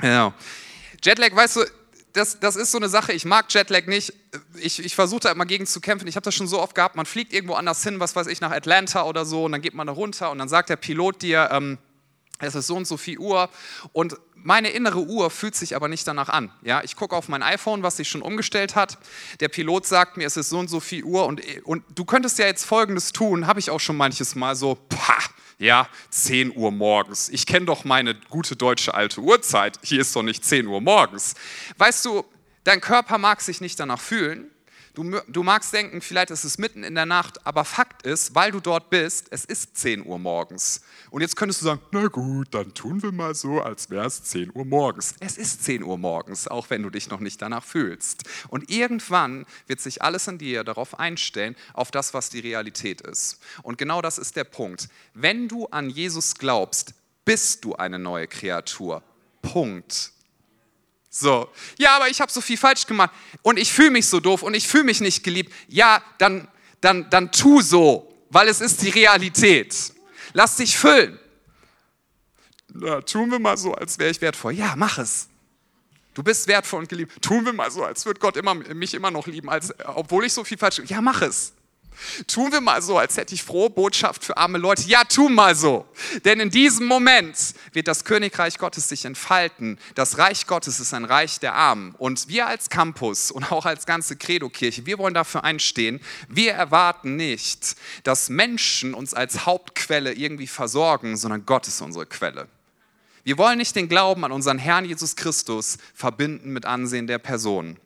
[0.02, 0.34] ja.
[1.04, 1.64] Jetlag, weißt du,
[2.14, 4.12] das, das ist so eine Sache, ich mag Jetlag nicht.
[4.56, 6.08] Ich, ich versuche da immer gegen zu kämpfen.
[6.08, 8.40] Ich habe das schon so oft gehabt, man fliegt irgendwo anders hin, was weiß ich,
[8.40, 11.22] nach Atlanta oder so, und dann geht man da runter und dann sagt der Pilot
[11.22, 11.78] dir, ähm,
[12.40, 13.48] es ist so und so viel Uhr
[13.92, 16.52] und meine innere Uhr fühlt sich aber nicht danach an.
[16.62, 18.98] Ja, ich gucke auf mein iPhone, was sich schon umgestellt hat.
[19.40, 22.38] Der Pilot sagt mir, es ist so und so viel Uhr und, und du könntest
[22.38, 25.18] ja jetzt Folgendes tun, habe ich auch schon manches Mal so, pah,
[25.58, 27.28] ja, 10 Uhr morgens.
[27.28, 29.78] Ich kenne doch meine gute deutsche alte Uhrzeit.
[29.82, 31.34] Hier ist doch nicht 10 Uhr morgens.
[31.78, 32.24] Weißt du,
[32.62, 34.50] dein Körper mag sich nicht danach fühlen,
[34.94, 38.50] Du, du magst denken, vielleicht ist es mitten in der Nacht, aber Fakt ist, weil
[38.50, 40.80] du dort bist, es ist 10 Uhr morgens.
[41.10, 44.22] Und jetzt könntest du sagen, na gut, dann tun wir mal so, als wäre es
[44.24, 45.14] 10 Uhr morgens.
[45.20, 48.24] Es ist 10 Uhr morgens, auch wenn du dich noch nicht danach fühlst.
[48.48, 53.38] Und irgendwann wird sich alles in dir darauf einstellen, auf das, was die Realität ist.
[53.62, 54.88] Und genau das ist der Punkt.
[55.14, 59.02] Wenn du an Jesus glaubst, bist du eine neue Kreatur.
[59.42, 60.12] Punkt.
[61.20, 63.10] So, ja, aber ich habe so viel falsch gemacht
[63.42, 65.52] und ich fühle mich so doof und ich fühle mich nicht geliebt.
[65.66, 66.46] Ja, dann,
[66.80, 69.74] dann, dann tu so, weil es ist die Realität.
[70.32, 71.18] Lass dich füllen.
[72.68, 74.52] Na, tun wir mal so, als wäre ich wertvoll.
[74.52, 75.28] Ja, mach es.
[76.14, 77.20] Du bist wertvoll und geliebt.
[77.20, 80.32] Tun wir mal so, als würde Gott immer, mich immer noch lieben, als, obwohl ich
[80.32, 80.82] so viel falsch.
[80.86, 81.52] Ja, mach es.
[82.26, 84.82] Tun wir mal so, als hätte ich frohe Botschaft für arme Leute.
[84.82, 85.86] Ja, tu mal so.
[86.24, 87.36] Denn in diesem Moment
[87.72, 89.78] wird das Königreich Gottes sich entfalten.
[89.94, 91.94] Das Reich Gottes ist ein Reich der Armen.
[91.98, 96.00] Und wir als Campus und auch als ganze Credo-Kirche, wir wollen dafür einstehen.
[96.28, 102.48] Wir erwarten nicht, dass Menschen uns als Hauptquelle irgendwie versorgen, sondern Gott ist unsere Quelle.
[103.24, 107.78] Wir wollen nicht den Glauben an unseren Herrn Jesus Christus verbinden mit Ansehen der Person.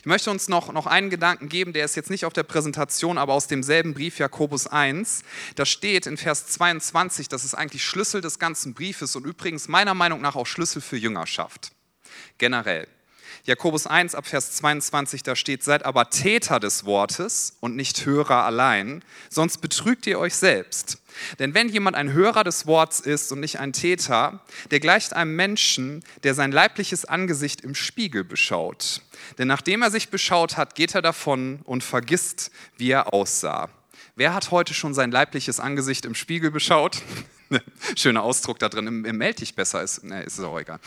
[0.00, 3.18] Ich möchte uns noch, noch einen Gedanken geben, der ist jetzt nicht auf der Präsentation,
[3.18, 5.22] aber aus demselben Brief Jakobus 1.
[5.56, 9.94] Da steht in Vers 22, das ist eigentlich Schlüssel des ganzen Briefes und übrigens meiner
[9.94, 11.72] Meinung nach auch Schlüssel für Jüngerschaft.
[12.38, 12.86] Generell.
[13.46, 18.44] Jakobus 1 ab Vers 22, da steht, seid aber Täter des Wortes und nicht Hörer
[18.44, 20.98] allein, sonst betrügt ihr euch selbst.
[21.38, 25.36] Denn wenn jemand ein Hörer des Worts ist und nicht ein Täter, der gleicht einem
[25.36, 29.02] Menschen, der sein leibliches Angesicht im Spiegel beschaut.
[29.38, 33.70] Denn nachdem er sich beschaut hat, geht er davon und vergisst, wie er aussah.
[34.16, 37.02] Wer hat heute schon sein leibliches Angesicht im Spiegel beschaut?
[37.96, 40.78] Schöner Ausdruck da drin, im, im Meld dich besser ist, ne, ist es auch egal.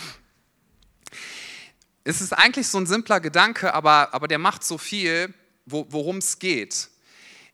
[2.04, 5.34] Es ist eigentlich so ein simpler Gedanke, aber, aber der macht so viel,
[5.66, 6.90] wo, worum es geht.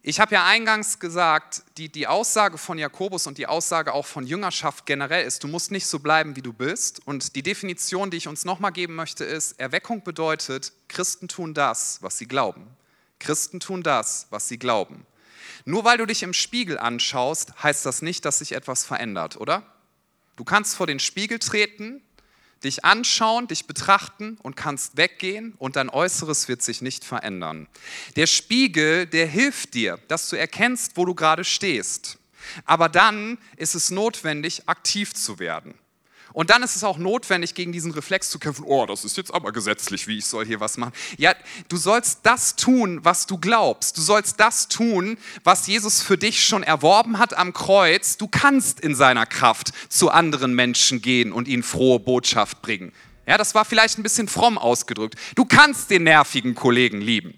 [0.05, 4.27] Ich habe ja eingangs gesagt, die, die Aussage von Jakobus und die Aussage auch von
[4.27, 6.99] Jüngerschaft generell ist, du musst nicht so bleiben, wie du bist.
[7.07, 11.99] Und die Definition, die ich uns nochmal geben möchte, ist, Erweckung bedeutet, Christen tun das,
[12.01, 12.67] was sie glauben.
[13.19, 15.05] Christen tun das, was sie glauben.
[15.63, 19.63] Nur weil du dich im Spiegel anschaust, heißt das nicht, dass sich etwas verändert, oder?
[20.35, 22.01] Du kannst vor den Spiegel treten
[22.63, 27.67] dich anschauen, dich betrachten und kannst weggehen und dein Äußeres wird sich nicht verändern.
[28.15, 32.17] Der Spiegel, der hilft dir, dass du erkennst, wo du gerade stehst.
[32.65, 35.75] Aber dann ist es notwendig, aktiv zu werden.
[36.33, 39.33] Und dann ist es auch notwendig, gegen diesen Reflex zu kämpfen, oh, das ist jetzt
[39.33, 40.93] aber gesetzlich, wie ich soll hier was machen.
[41.17, 41.33] Ja,
[41.69, 43.97] du sollst das tun, was du glaubst.
[43.97, 48.17] Du sollst das tun, was Jesus für dich schon erworben hat am Kreuz.
[48.17, 52.91] Du kannst in seiner Kraft zu anderen Menschen gehen und ihnen frohe Botschaft bringen.
[53.27, 55.15] Ja, das war vielleicht ein bisschen fromm ausgedrückt.
[55.35, 57.35] Du kannst den nervigen Kollegen lieben.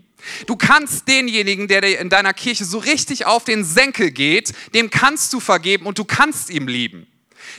[0.47, 5.33] Du kannst denjenigen, der in deiner Kirche so richtig auf den Senkel geht, dem kannst
[5.33, 7.05] du vergeben und du kannst ihm lieben.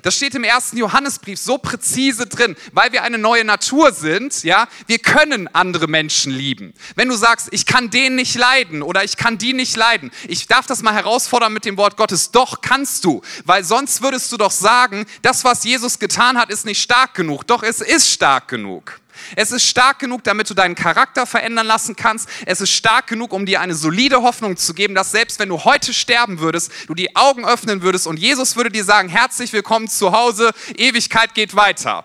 [0.02, 4.68] Das steht im ersten Johannesbrief so präzise drin, weil wir eine neue Natur sind, ja,
[4.86, 6.74] wir können andere Menschen lieben.
[6.94, 10.46] Wenn du sagst, ich kann den nicht leiden oder ich kann die nicht leiden, ich
[10.46, 14.36] darf das mal herausfordern mit dem Wort Gottes, doch kannst du, weil sonst würdest du
[14.36, 18.48] doch sagen, das, was Jesus getan hat, ist nicht stark genug, doch es ist stark
[18.48, 19.00] genug.
[19.34, 22.28] Es ist stark genug, damit du deinen Charakter verändern lassen kannst.
[22.46, 25.64] Es ist stark genug, um dir eine solide Hoffnung zu geben, dass selbst wenn du
[25.64, 29.88] heute sterben würdest, du die Augen öffnen würdest und Jesus würde dir sagen, herzlich willkommen
[29.88, 32.04] zu Hause, Ewigkeit geht weiter.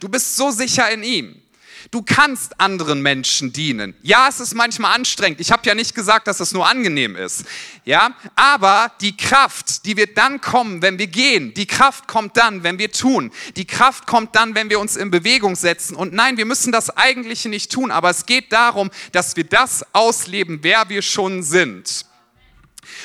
[0.00, 1.41] Du bist so sicher in ihm.
[1.90, 3.94] Du kannst anderen Menschen dienen.
[4.02, 5.40] Ja, es ist manchmal anstrengend.
[5.40, 7.44] Ich habe ja nicht gesagt, dass es nur angenehm ist.
[7.84, 11.52] Ja, aber die Kraft, die wird dann kommen, wenn wir gehen.
[11.54, 13.32] Die Kraft kommt dann, wenn wir tun.
[13.56, 15.96] Die Kraft kommt dann, wenn wir uns in Bewegung setzen.
[15.96, 19.84] Und nein, wir müssen das Eigentliche nicht tun, aber es geht darum, dass wir das
[19.92, 22.06] ausleben, wer wir schon sind.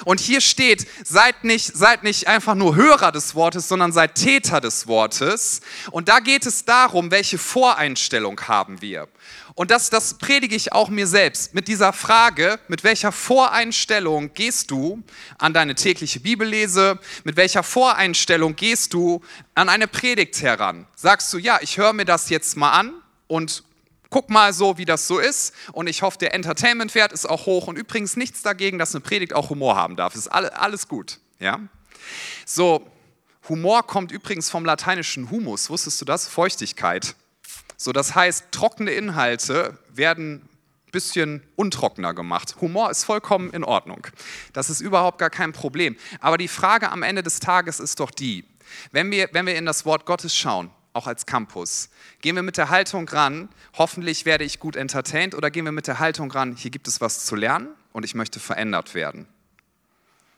[0.06, 4.62] Und hier steht, seid nicht, seid nicht einfach nur Hörer des Wortes, sondern seid Täter
[4.62, 5.62] des Wortes.
[5.92, 9.08] Und da geht es darum, welche Voreinstellung haben wir.
[9.56, 14.70] Und das, das predige ich auch mir selbst mit dieser Frage, mit welcher Voreinstellung gehst
[14.70, 15.02] du
[15.40, 19.22] an deine tägliche Bibellese, mit welcher Voreinstellung gehst du
[19.56, 20.86] an eine Predigt heran.
[20.96, 22.94] Sagst du, ja, ich höre mir das jetzt mal an
[23.26, 23.64] und
[24.10, 25.54] guck mal so, wie das so ist.
[25.72, 27.68] Und ich hoffe, der Entertainment-Wert ist auch hoch.
[27.68, 30.16] Und übrigens nichts dagegen, dass eine Predigt auch Humor haben darf.
[30.16, 31.20] Ist alles gut.
[31.40, 31.60] Ja?
[32.46, 32.90] So,
[33.50, 35.70] Humor kommt übrigens vom lateinischen Humus.
[35.70, 36.28] Wusstest du das?
[36.28, 37.16] Feuchtigkeit.
[37.78, 40.42] So, das heißt, trockene Inhalte werden
[40.88, 42.56] ein bisschen untrockener gemacht.
[42.60, 44.08] Humor ist vollkommen in Ordnung.
[44.54, 45.96] Das ist überhaupt gar kein Problem.
[46.20, 48.46] Aber die Frage am Ende des Tages ist doch die,
[48.92, 51.90] wenn wir, wenn wir in das Wort Gottes schauen, auch als Campus?
[52.22, 55.88] Gehen wir mit der Haltung ran, hoffentlich werde ich gut entertained, oder gehen wir mit
[55.88, 59.28] der Haltung ran, hier gibt es was zu lernen und ich möchte verändert werden?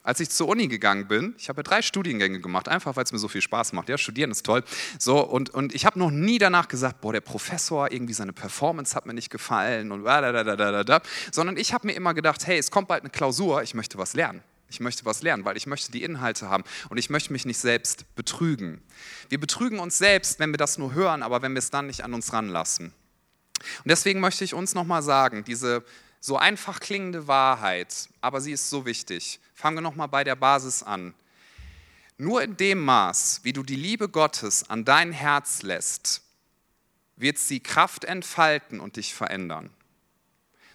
[0.03, 3.19] Als ich zur Uni gegangen bin, ich habe drei Studiengänge gemacht, einfach weil es mir
[3.19, 3.89] so viel Spaß macht.
[3.89, 4.63] Ja, studieren ist toll.
[4.97, 8.95] So, und, und ich habe noch nie danach gesagt, boah, der Professor, irgendwie seine Performance
[8.95, 12.13] hat mir nicht gefallen und da, da, da, da, da, sondern ich habe mir immer
[12.13, 14.41] gedacht, hey, es kommt bald eine Klausur, ich möchte was lernen.
[14.69, 17.57] Ich möchte was lernen, weil ich möchte die Inhalte haben und ich möchte mich nicht
[17.57, 18.81] selbst betrügen.
[19.29, 22.03] Wir betrügen uns selbst, wenn wir das nur hören, aber wenn wir es dann nicht
[22.03, 22.93] an uns ranlassen.
[23.59, 25.83] Und deswegen möchte ich uns nochmal sagen, diese
[26.21, 29.39] so einfach klingende Wahrheit, aber sie ist so wichtig.
[29.55, 31.13] Fangen wir nochmal bei der Basis an.
[32.17, 36.21] Nur in dem Maß, wie du die Liebe Gottes an dein Herz lässt,
[37.15, 39.69] wird sie Kraft entfalten und dich verändern.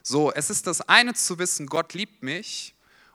[0.03, 2.74] So, es ist das eine zu wissen, Gott liebt mich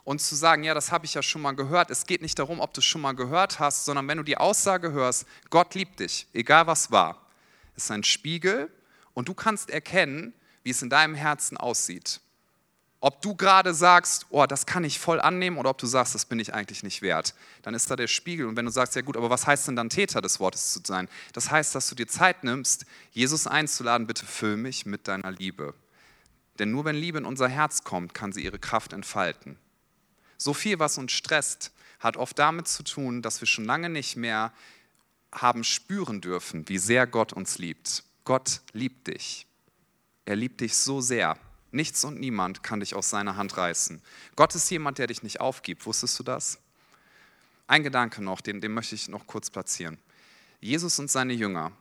[0.10, 1.92] und zu sagen, ja, das habe ich ja schon mal gehört.
[1.92, 4.38] Es geht nicht darum, ob du es schon mal gehört hast, sondern wenn du die
[4.38, 7.28] Aussage hörst, Gott liebt dich, egal was war,
[7.76, 8.72] ist ein Spiegel
[9.14, 12.22] und du kannst erkennen, wie es in deinem Herzen aussieht.
[13.02, 16.26] Ob du gerade sagst, oh, das kann ich voll annehmen, oder ob du sagst, das
[16.26, 18.48] bin ich eigentlich nicht wert, dann ist da der Spiegel.
[18.48, 20.80] Und wenn du sagst, ja gut, aber was heißt denn dann Täter des Wortes zu
[20.84, 21.08] sein?
[21.34, 25.76] Das heißt, dass du dir Zeit nimmst, Jesus einzuladen, bitte füll mich mit deiner Liebe.
[26.58, 29.60] Denn nur wenn Liebe in unser Herz kommt, kann sie ihre Kraft entfalten.
[30.40, 34.16] So viel, was uns stresst, hat oft damit zu tun, dass wir schon lange nicht
[34.16, 34.54] mehr
[35.34, 38.04] haben spüren dürfen, wie sehr Gott uns liebt.
[38.24, 39.46] Gott liebt dich.
[40.26, 41.38] Er liebt dich so sehr.
[41.72, 44.02] Nichts und niemand kann dich aus seiner Hand reißen.
[44.36, 45.86] Gott ist jemand, der dich nicht aufgibt.
[45.86, 46.58] Wusstest du das?
[47.68, 50.00] Ein Gedanke noch, den, den möchte ich noch kurz platzieren.
[50.62, 51.74] Jesus und seine Jünger,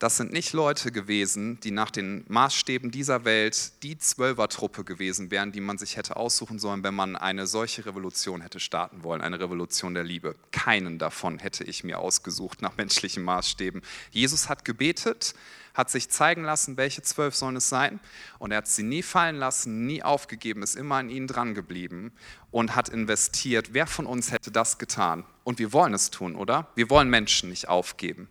[0.00, 5.52] das sind nicht Leute gewesen, die nach den Maßstäben dieser Welt die Zwölfertruppe gewesen wären,
[5.52, 9.38] die man sich hätte aussuchen sollen, wenn man eine solche Revolution hätte starten wollen, eine
[9.38, 10.36] Revolution der Liebe.
[10.52, 13.82] Keinen davon hätte ich mir ausgesucht nach menschlichen Maßstäben.
[14.10, 15.34] Jesus hat gebetet,
[15.74, 18.00] hat sich zeigen lassen, welche zwölf sollen es sein.
[18.38, 22.12] Und er hat sie nie fallen lassen, nie aufgegeben, ist immer an ihnen dran geblieben
[22.50, 23.74] und hat investiert.
[23.74, 25.24] Wer von uns hätte das getan?
[25.44, 26.68] Und wir wollen es tun, oder?
[26.74, 28.30] Wir wollen Menschen nicht aufgeben.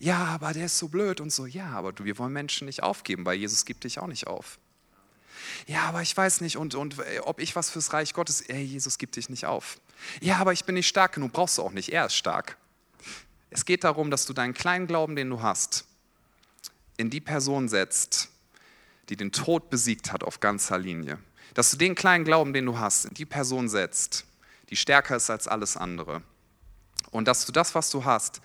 [0.00, 1.46] Ja, aber der ist so blöd und so.
[1.46, 4.58] Ja, aber wir wollen Menschen nicht aufgeben, weil Jesus gibt dich auch nicht auf.
[5.66, 8.62] Ja, aber ich weiß nicht, und, und äh, ob ich was fürs Reich Gottes, ey,
[8.62, 9.78] Jesus gibt dich nicht auf.
[10.20, 12.56] Ja, aber ich bin nicht stark genug, brauchst du auch nicht, er ist stark.
[13.50, 15.84] Es geht darum, dass du deinen kleinen Glauben, den du hast,
[16.96, 18.30] in die Person setzt,
[19.10, 21.18] die den Tod besiegt hat auf ganzer Linie.
[21.54, 24.24] Dass du den kleinen Glauben, den du hast, in die Person setzt,
[24.70, 26.22] die stärker ist als alles andere.
[27.10, 28.40] Und dass du das, was du hast,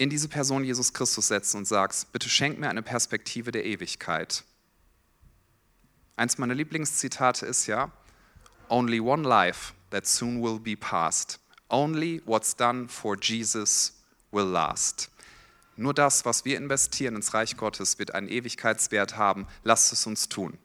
[0.00, 4.44] in diese Person Jesus Christus setzt und sagst, bitte schenk mir eine Perspektive der Ewigkeit.
[6.16, 7.92] Eins meiner Lieblingszitate ist ja,
[8.70, 11.38] Only one life that soon will be past.
[11.68, 15.10] Only what's done for Jesus will last.
[15.76, 19.46] Nur das, was wir investieren ins Reich Gottes, wird einen Ewigkeitswert haben.
[19.64, 20.56] Lasst es uns tun.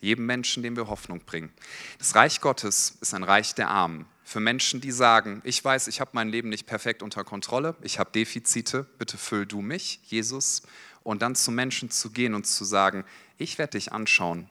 [0.00, 1.52] Jedem Menschen, dem wir Hoffnung bringen.
[1.98, 4.06] Das Reich Gottes ist ein Reich der Armen.
[4.24, 7.98] Für Menschen, die sagen, ich weiß, ich habe mein Leben nicht perfekt unter Kontrolle, ich
[7.98, 10.62] habe Defizite, bitte füll du mich, Jesus.
[11.02, 13.04] Und dann zu Menschen zu gehen und zu sagen,
[13.36, 14.48] ich werde dich anschauen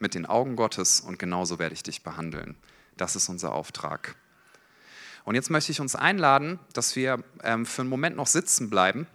[0.00, 2.56] mit den Augen Gottes und genauso werde ich dich behandeln.
[2.96, 4.16] Das ist unser Auftrag.
[5.24, 9.06] Und jetzt möchte ich uns einladen, dass wir ähm, für einen Moment noch sitzen bleiben.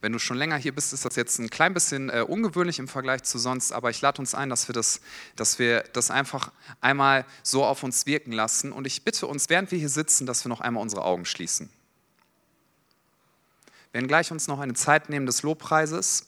[0.00, 2.88] Wenn du schon länger hier bist, ist das jetzt ein klein bisschen äh, ungewöhnlich im
[2.88, 5.00] Vergleich zu sonst, aber ich lade uns ein, dass wir, das,
[5.36, 8.72] dass wir das einfach einmal so auf uns wirken lassen.
[8.72, 11.70] Und ich bitte uns, während wir hier sitzen, dass wir noch einmal unsere Augen schließen.
[13.90, 16.26] Wir werden gleich uns noch eine Zeit nehmen des Lobpreises,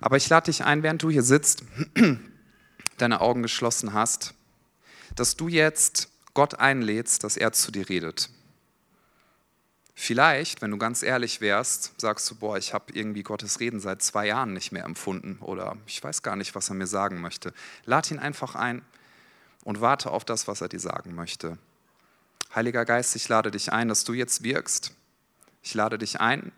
[0.00, 1.62] aber ich lade dich ein, während du hier sitzt,
[2.96, 4.34] deine Augen geschlossen hast,
[5.14, 8.30] dass du jetzt Gott einlädst, dass er zu dir redet.
[10.02, 14.00] Vielleicht, wenn du ganz ehrlich wärst, sagst du, boah, ich habe irgendwie Gottes Reden seit
[14.00, 17.52] zwei Jahren nicht mehr empfunden oder ich weiß gar nicht, was er mir sagen möchte.
[17.84, 18.80] Lad ihn einfach ein
[19.62, 21.58] und warte auf das, was er dir sagen möchte.
[22.54, 24.94] Heiliger Geist, ich lade dich ein, dass du jetzt wirkst.
[25.62, 26.50] Ich lade dich ein,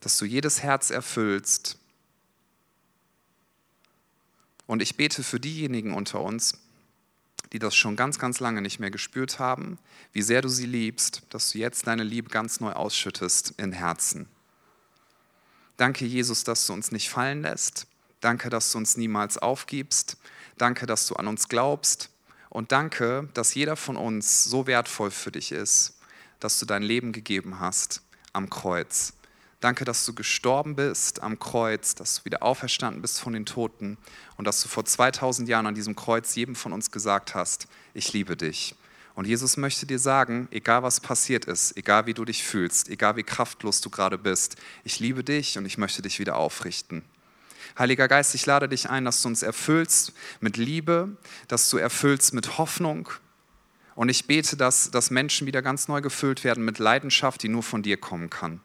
[0.00, 1.78] dass du jedes Herz erfüllst.
[4.66, 6.58] Und ich bete für diejenigen unter uns,
[7.54, 9.78] die das schon ganz, ganz lange nicht mehr gespürt haben,
[10.12, 14.28] wie sehr du sie liebst, dass du jetzt deine Liebe ganz neu ausschüttest in Herzen.
[15.76, 17.86] Danke, Jesus, dass du uns nicht fallen lässt.
[18.20, 20.16] Danke, dass du uns niemals aufgibst.
[20.58, 22.10] Danke, dass du an uns glaubst.
[22.48, 26.00] Und danke, dass jeder von uns so wertvoll für dich ist,
[26.40, 29.12] dass du dein Leben gegeben hast am Kreuz.
[29.64, 33.96] Danke, dass du gestorben bist am Kreuz, dass du wieder auferstanden bist von den Toten
[34.36, 38.12] und dass du vor 2000 Jahren an diesem Kreuz jedem von uns gesagt hast, ich
[38.12, 38.74] liebe dich.
[39.14, 43.16] Und Jesus möchte dir sagen, egal was passiert ist, egal wie du dich fühlst, egal
[43.16, 47.02] wie kraftlos du gerade bist, ich liebe dich und ich möchte dich wieder aufrichten.
[47.78, 51.16] Heiliger Geist, ich lade dich ein, dass du uns erfüllst mit Liebe,
[51.48, 53.08] dass du erfüllst mit Hoffnung.
[53.94, 57.62] Und ich bete, dass, dass Menschen wieder ganz neu gefüllt werden mit Leidenschaft, die nur
[57.62, 58.60] von dir kommen kann.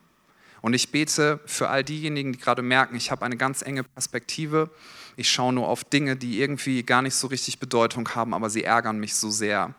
[0.62, 4.70] Und ich bete für all diejenigen, die gerade merken, ich habe eine ganz enge Perspektive.
[5.16, 8.64] Ich schaue nur auf Dinge, die irgendwie gar nicht so richtig Bedeutung haben, aber sie
[8.64, 9.74] ärgern mich so sehr.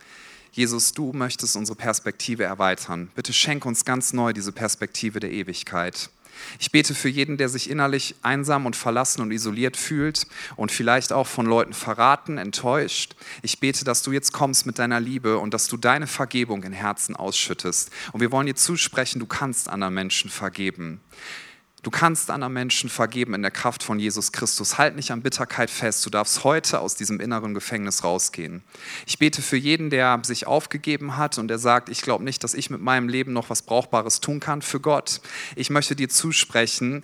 [0.52, 3.10] Jesus, du möchtest unsere Perspektive erweitern.
[3.14, 6.10] Bitte schenk uns ganz neu diese Perspektive der Ewigkeit.
[6.58, 10.26] Ich bete für jeden, der sich innerlich einsam und verlassen und isoliert fühlt
[10.56, 13.14] und vielleicht auch von Leuten verraten, enttäuscht.
[13.42, 16.72] Ich bete, dass du jetzt kommst mit deiner Liebe und dass du deine Vergebung in
[16.72, 17.90] Herzen ausschüttest.
[18.12, 21.00] Und wir wollen dir zusprechen, du kannst anderen Menschen vergeben.
[21.82, 24.76] Du kannst anderen Menschen vergeben in der Kraft von Jesus Christus.
[24.76, 26.04] Halt nicht an Bitterkeit fest.
[26.04, 28.62] Du darfst heute aus diesem inneren Gefängnis rausgehen.
[29.06, 32.52] Ich bete für jeden, der sich aufgegeben hat und der sagt, ich glaube nicht, dass
[32.52, 35.22] ich mit meinem Leben noch was Brauchbares tun kann für Gott.
[35.56, 37.02] Ich möchte dir zusprechen,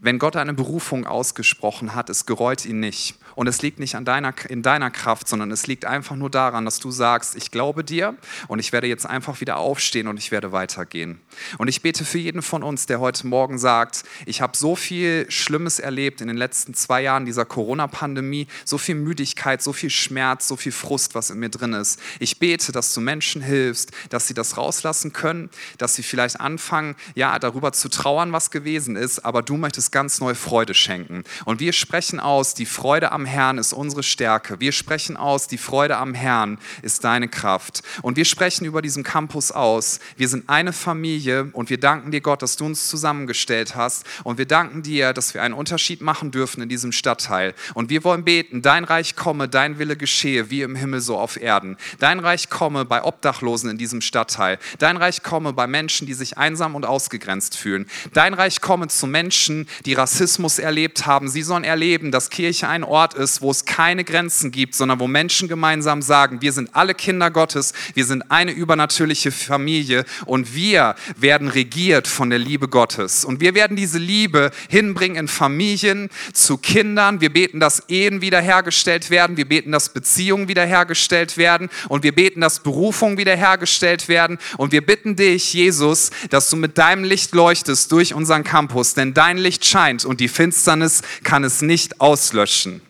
[0.00, 3.18] wenn Gott eine Berufung ausgesprochen hat, es gereut ihn nicht.
[3.36, 6.64] Und es liegt nicht an deiner, in deiner Kraft, sondern es liegt einfach nur daran,
[6.64, 8.16] dass du sagst, ich glaube dir
[8.48, 11.20] und ich werde jetzt einfach wieder aufstehen und ich werde weitergehen.
[11.58, 15.30] Und ich bete für jeden von uns, der heute Morgen sagt, ich habe so viel
[15.30, 20.48] Schlimmes erlebt in den letzten zwei Jahren dieser Corona-Pandemie, so viel Müdigkeit, so viel Schmerz,
[20.48, 22.00] so viel Frust, was in mir drin ist.
[22.18, 26.96] Ich bete, dass du Menschen hilfst, dass sie das rauslassen können, dass sie vielleicht anfangen,
[27.14, 31.24] ja, darüber zu trauern, was gewesen ist, aber du möchtest ganz neue Freude schenken.
[31.44, 34.60] Und wir sprechen aus, die Freude am Herrn ist unsere Stärke.
[34.60, 37.82] Wir sprechen aus, die Freude am Herrn ist deine Kraft.
[38.02, 40.00] Und wir sprechen über diesem Campus aus.
[40.16, 44.04] Wir sind eine Familie und wir danken dir, Gott, dass du uns zusammengestellt hast.
[44.24, 47.54] Und wir danken dir, dass wir einen Unterschied machen dürfen in diesem Stadtteil.
[47.74, 51.40] Und wir wollen beten, dein Reich komme, dein Wille geschehe, wie im Himmel so auf
[51.40, 51.76] Erden.
[51.98, 54.58] Dein Reich komme bei Obdachlosen in diesem Stadtteil.
[54.78, 57.86] Dein Reich komme bei Menschen, die sich einsam und ausgegrenzt fühlen.
[58.12, 61.28] Dein Reich komme zu Menschen, die Rassismus erlebt haben.
[61.28, 65.06] Sie sollen erleben, dass Kirche ein Ort ist, wo es keine Grenzen gibt, sondern wo
[65.06, 70.94] Menschen gemeinsam sagen, wir sind alle Kinder Gottes, wir sind eine übernatürliche Familie und wir
[71.16, 73.24] werden regiert von der Liebe Gottes.
[73.24, 77.20] Und wir werden diese Liebe hinbringen in Familien, zu Kindern.
[77.20, 79.36] Wir beten, dass Ehen wiederhergestellt werden.
[79.36, 81.68] Wir beten, dass Beziehungen wiederhergestellt werden.
[81.88, 84.38] Und wir beten, dass Berufungen wiederhergestellt werden.
[84.56, 89.14] Und wir bitten dich, Jesus, dass du mit deinem Licht leuchtest durch unseren Campus, denn
[89.14, 92.85] dein Licht scheint und die Finsternis kann es nicht auslöschen.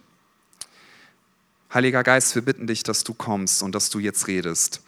[1.77, 4.81] Heiliger Geist, wir bitten dich, dass du kommst und dass du jetzt redest.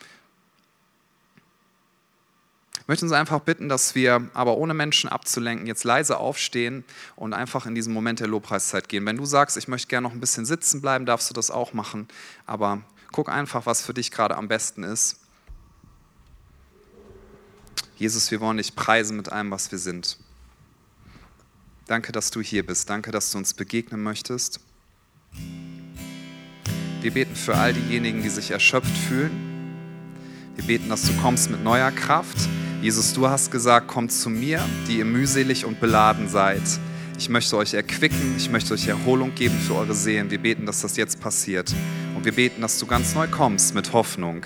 [2.80, 6.84] Ich möchte uns einfach bitten, dass wir, aber ohne Menschen abzulenken, jetzt leise aufstehen
[7.14, 9.04] und einfach in diesen Moment der Lobpreiszeit gehen.
[9.04, 11.74] Wenn du sagst, ich möchte gerne noch ein bisschen sitzen bleiben, darfst du das auch
[11.74, 12.08] machen.
[12.46, 12.80] Aber
[13.12, 15.18] guck einfach, was für dich gerade am besten ist.
[17.98, 20.16] Jesus, wir wollen dich preisen mit allem, was wir sind.
[21.86, 22.88] Danke, dass du hier bist.
[22.88, 24.60] Danke, dass du uns begegnen möchtest.
[27.00, 29.30] Wir beten für all diejenigen, die sich erschöpft fühlen.
[30.56, 32.36] Wir beten, dass du kommst mit neuer Kraft.
[32.82, 36.62] Jesus, du hast gesagt, kommt zu mir, die ihr mühselig und beladen seid.
[37.16, 40.30] Ich möchte euch erquicken, ich möchte euch Erholung geben für eure Seelen.
[40.32, 41.72] Wir beten, dass das jetzt passiert.
[42.16, 44.44] Und wir beten, dass du ganz neu kommst mit Hoffnung.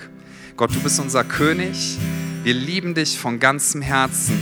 [0.55, 1.97] Gott, du bist unser König.
[2.43, 4.37] Wir lieben dich von ganzem Herzen.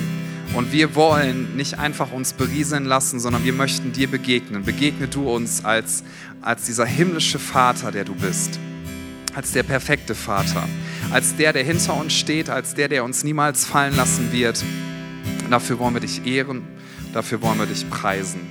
[0.53, 4.63] Und wir wollen nicht einfach uns berieseln lassen, sondern wir möchten dir begegnen.
[4.63, 6.03] Begegne du uns als,
[6.41, 8.59] als dieser himmlische Vater, der du bist.
[9.33, 10.67] Als der perfekte Vater.
[11.11, 12.49] Als der, der hinter uns steht.
[12.49, 14.63] Als der, der uns niemals fallen lassen wird.
[15.49, 16.63] Dafür wollen wir dich ehren.
[17.13, 18.50] Dafür wollen wir dich preisen.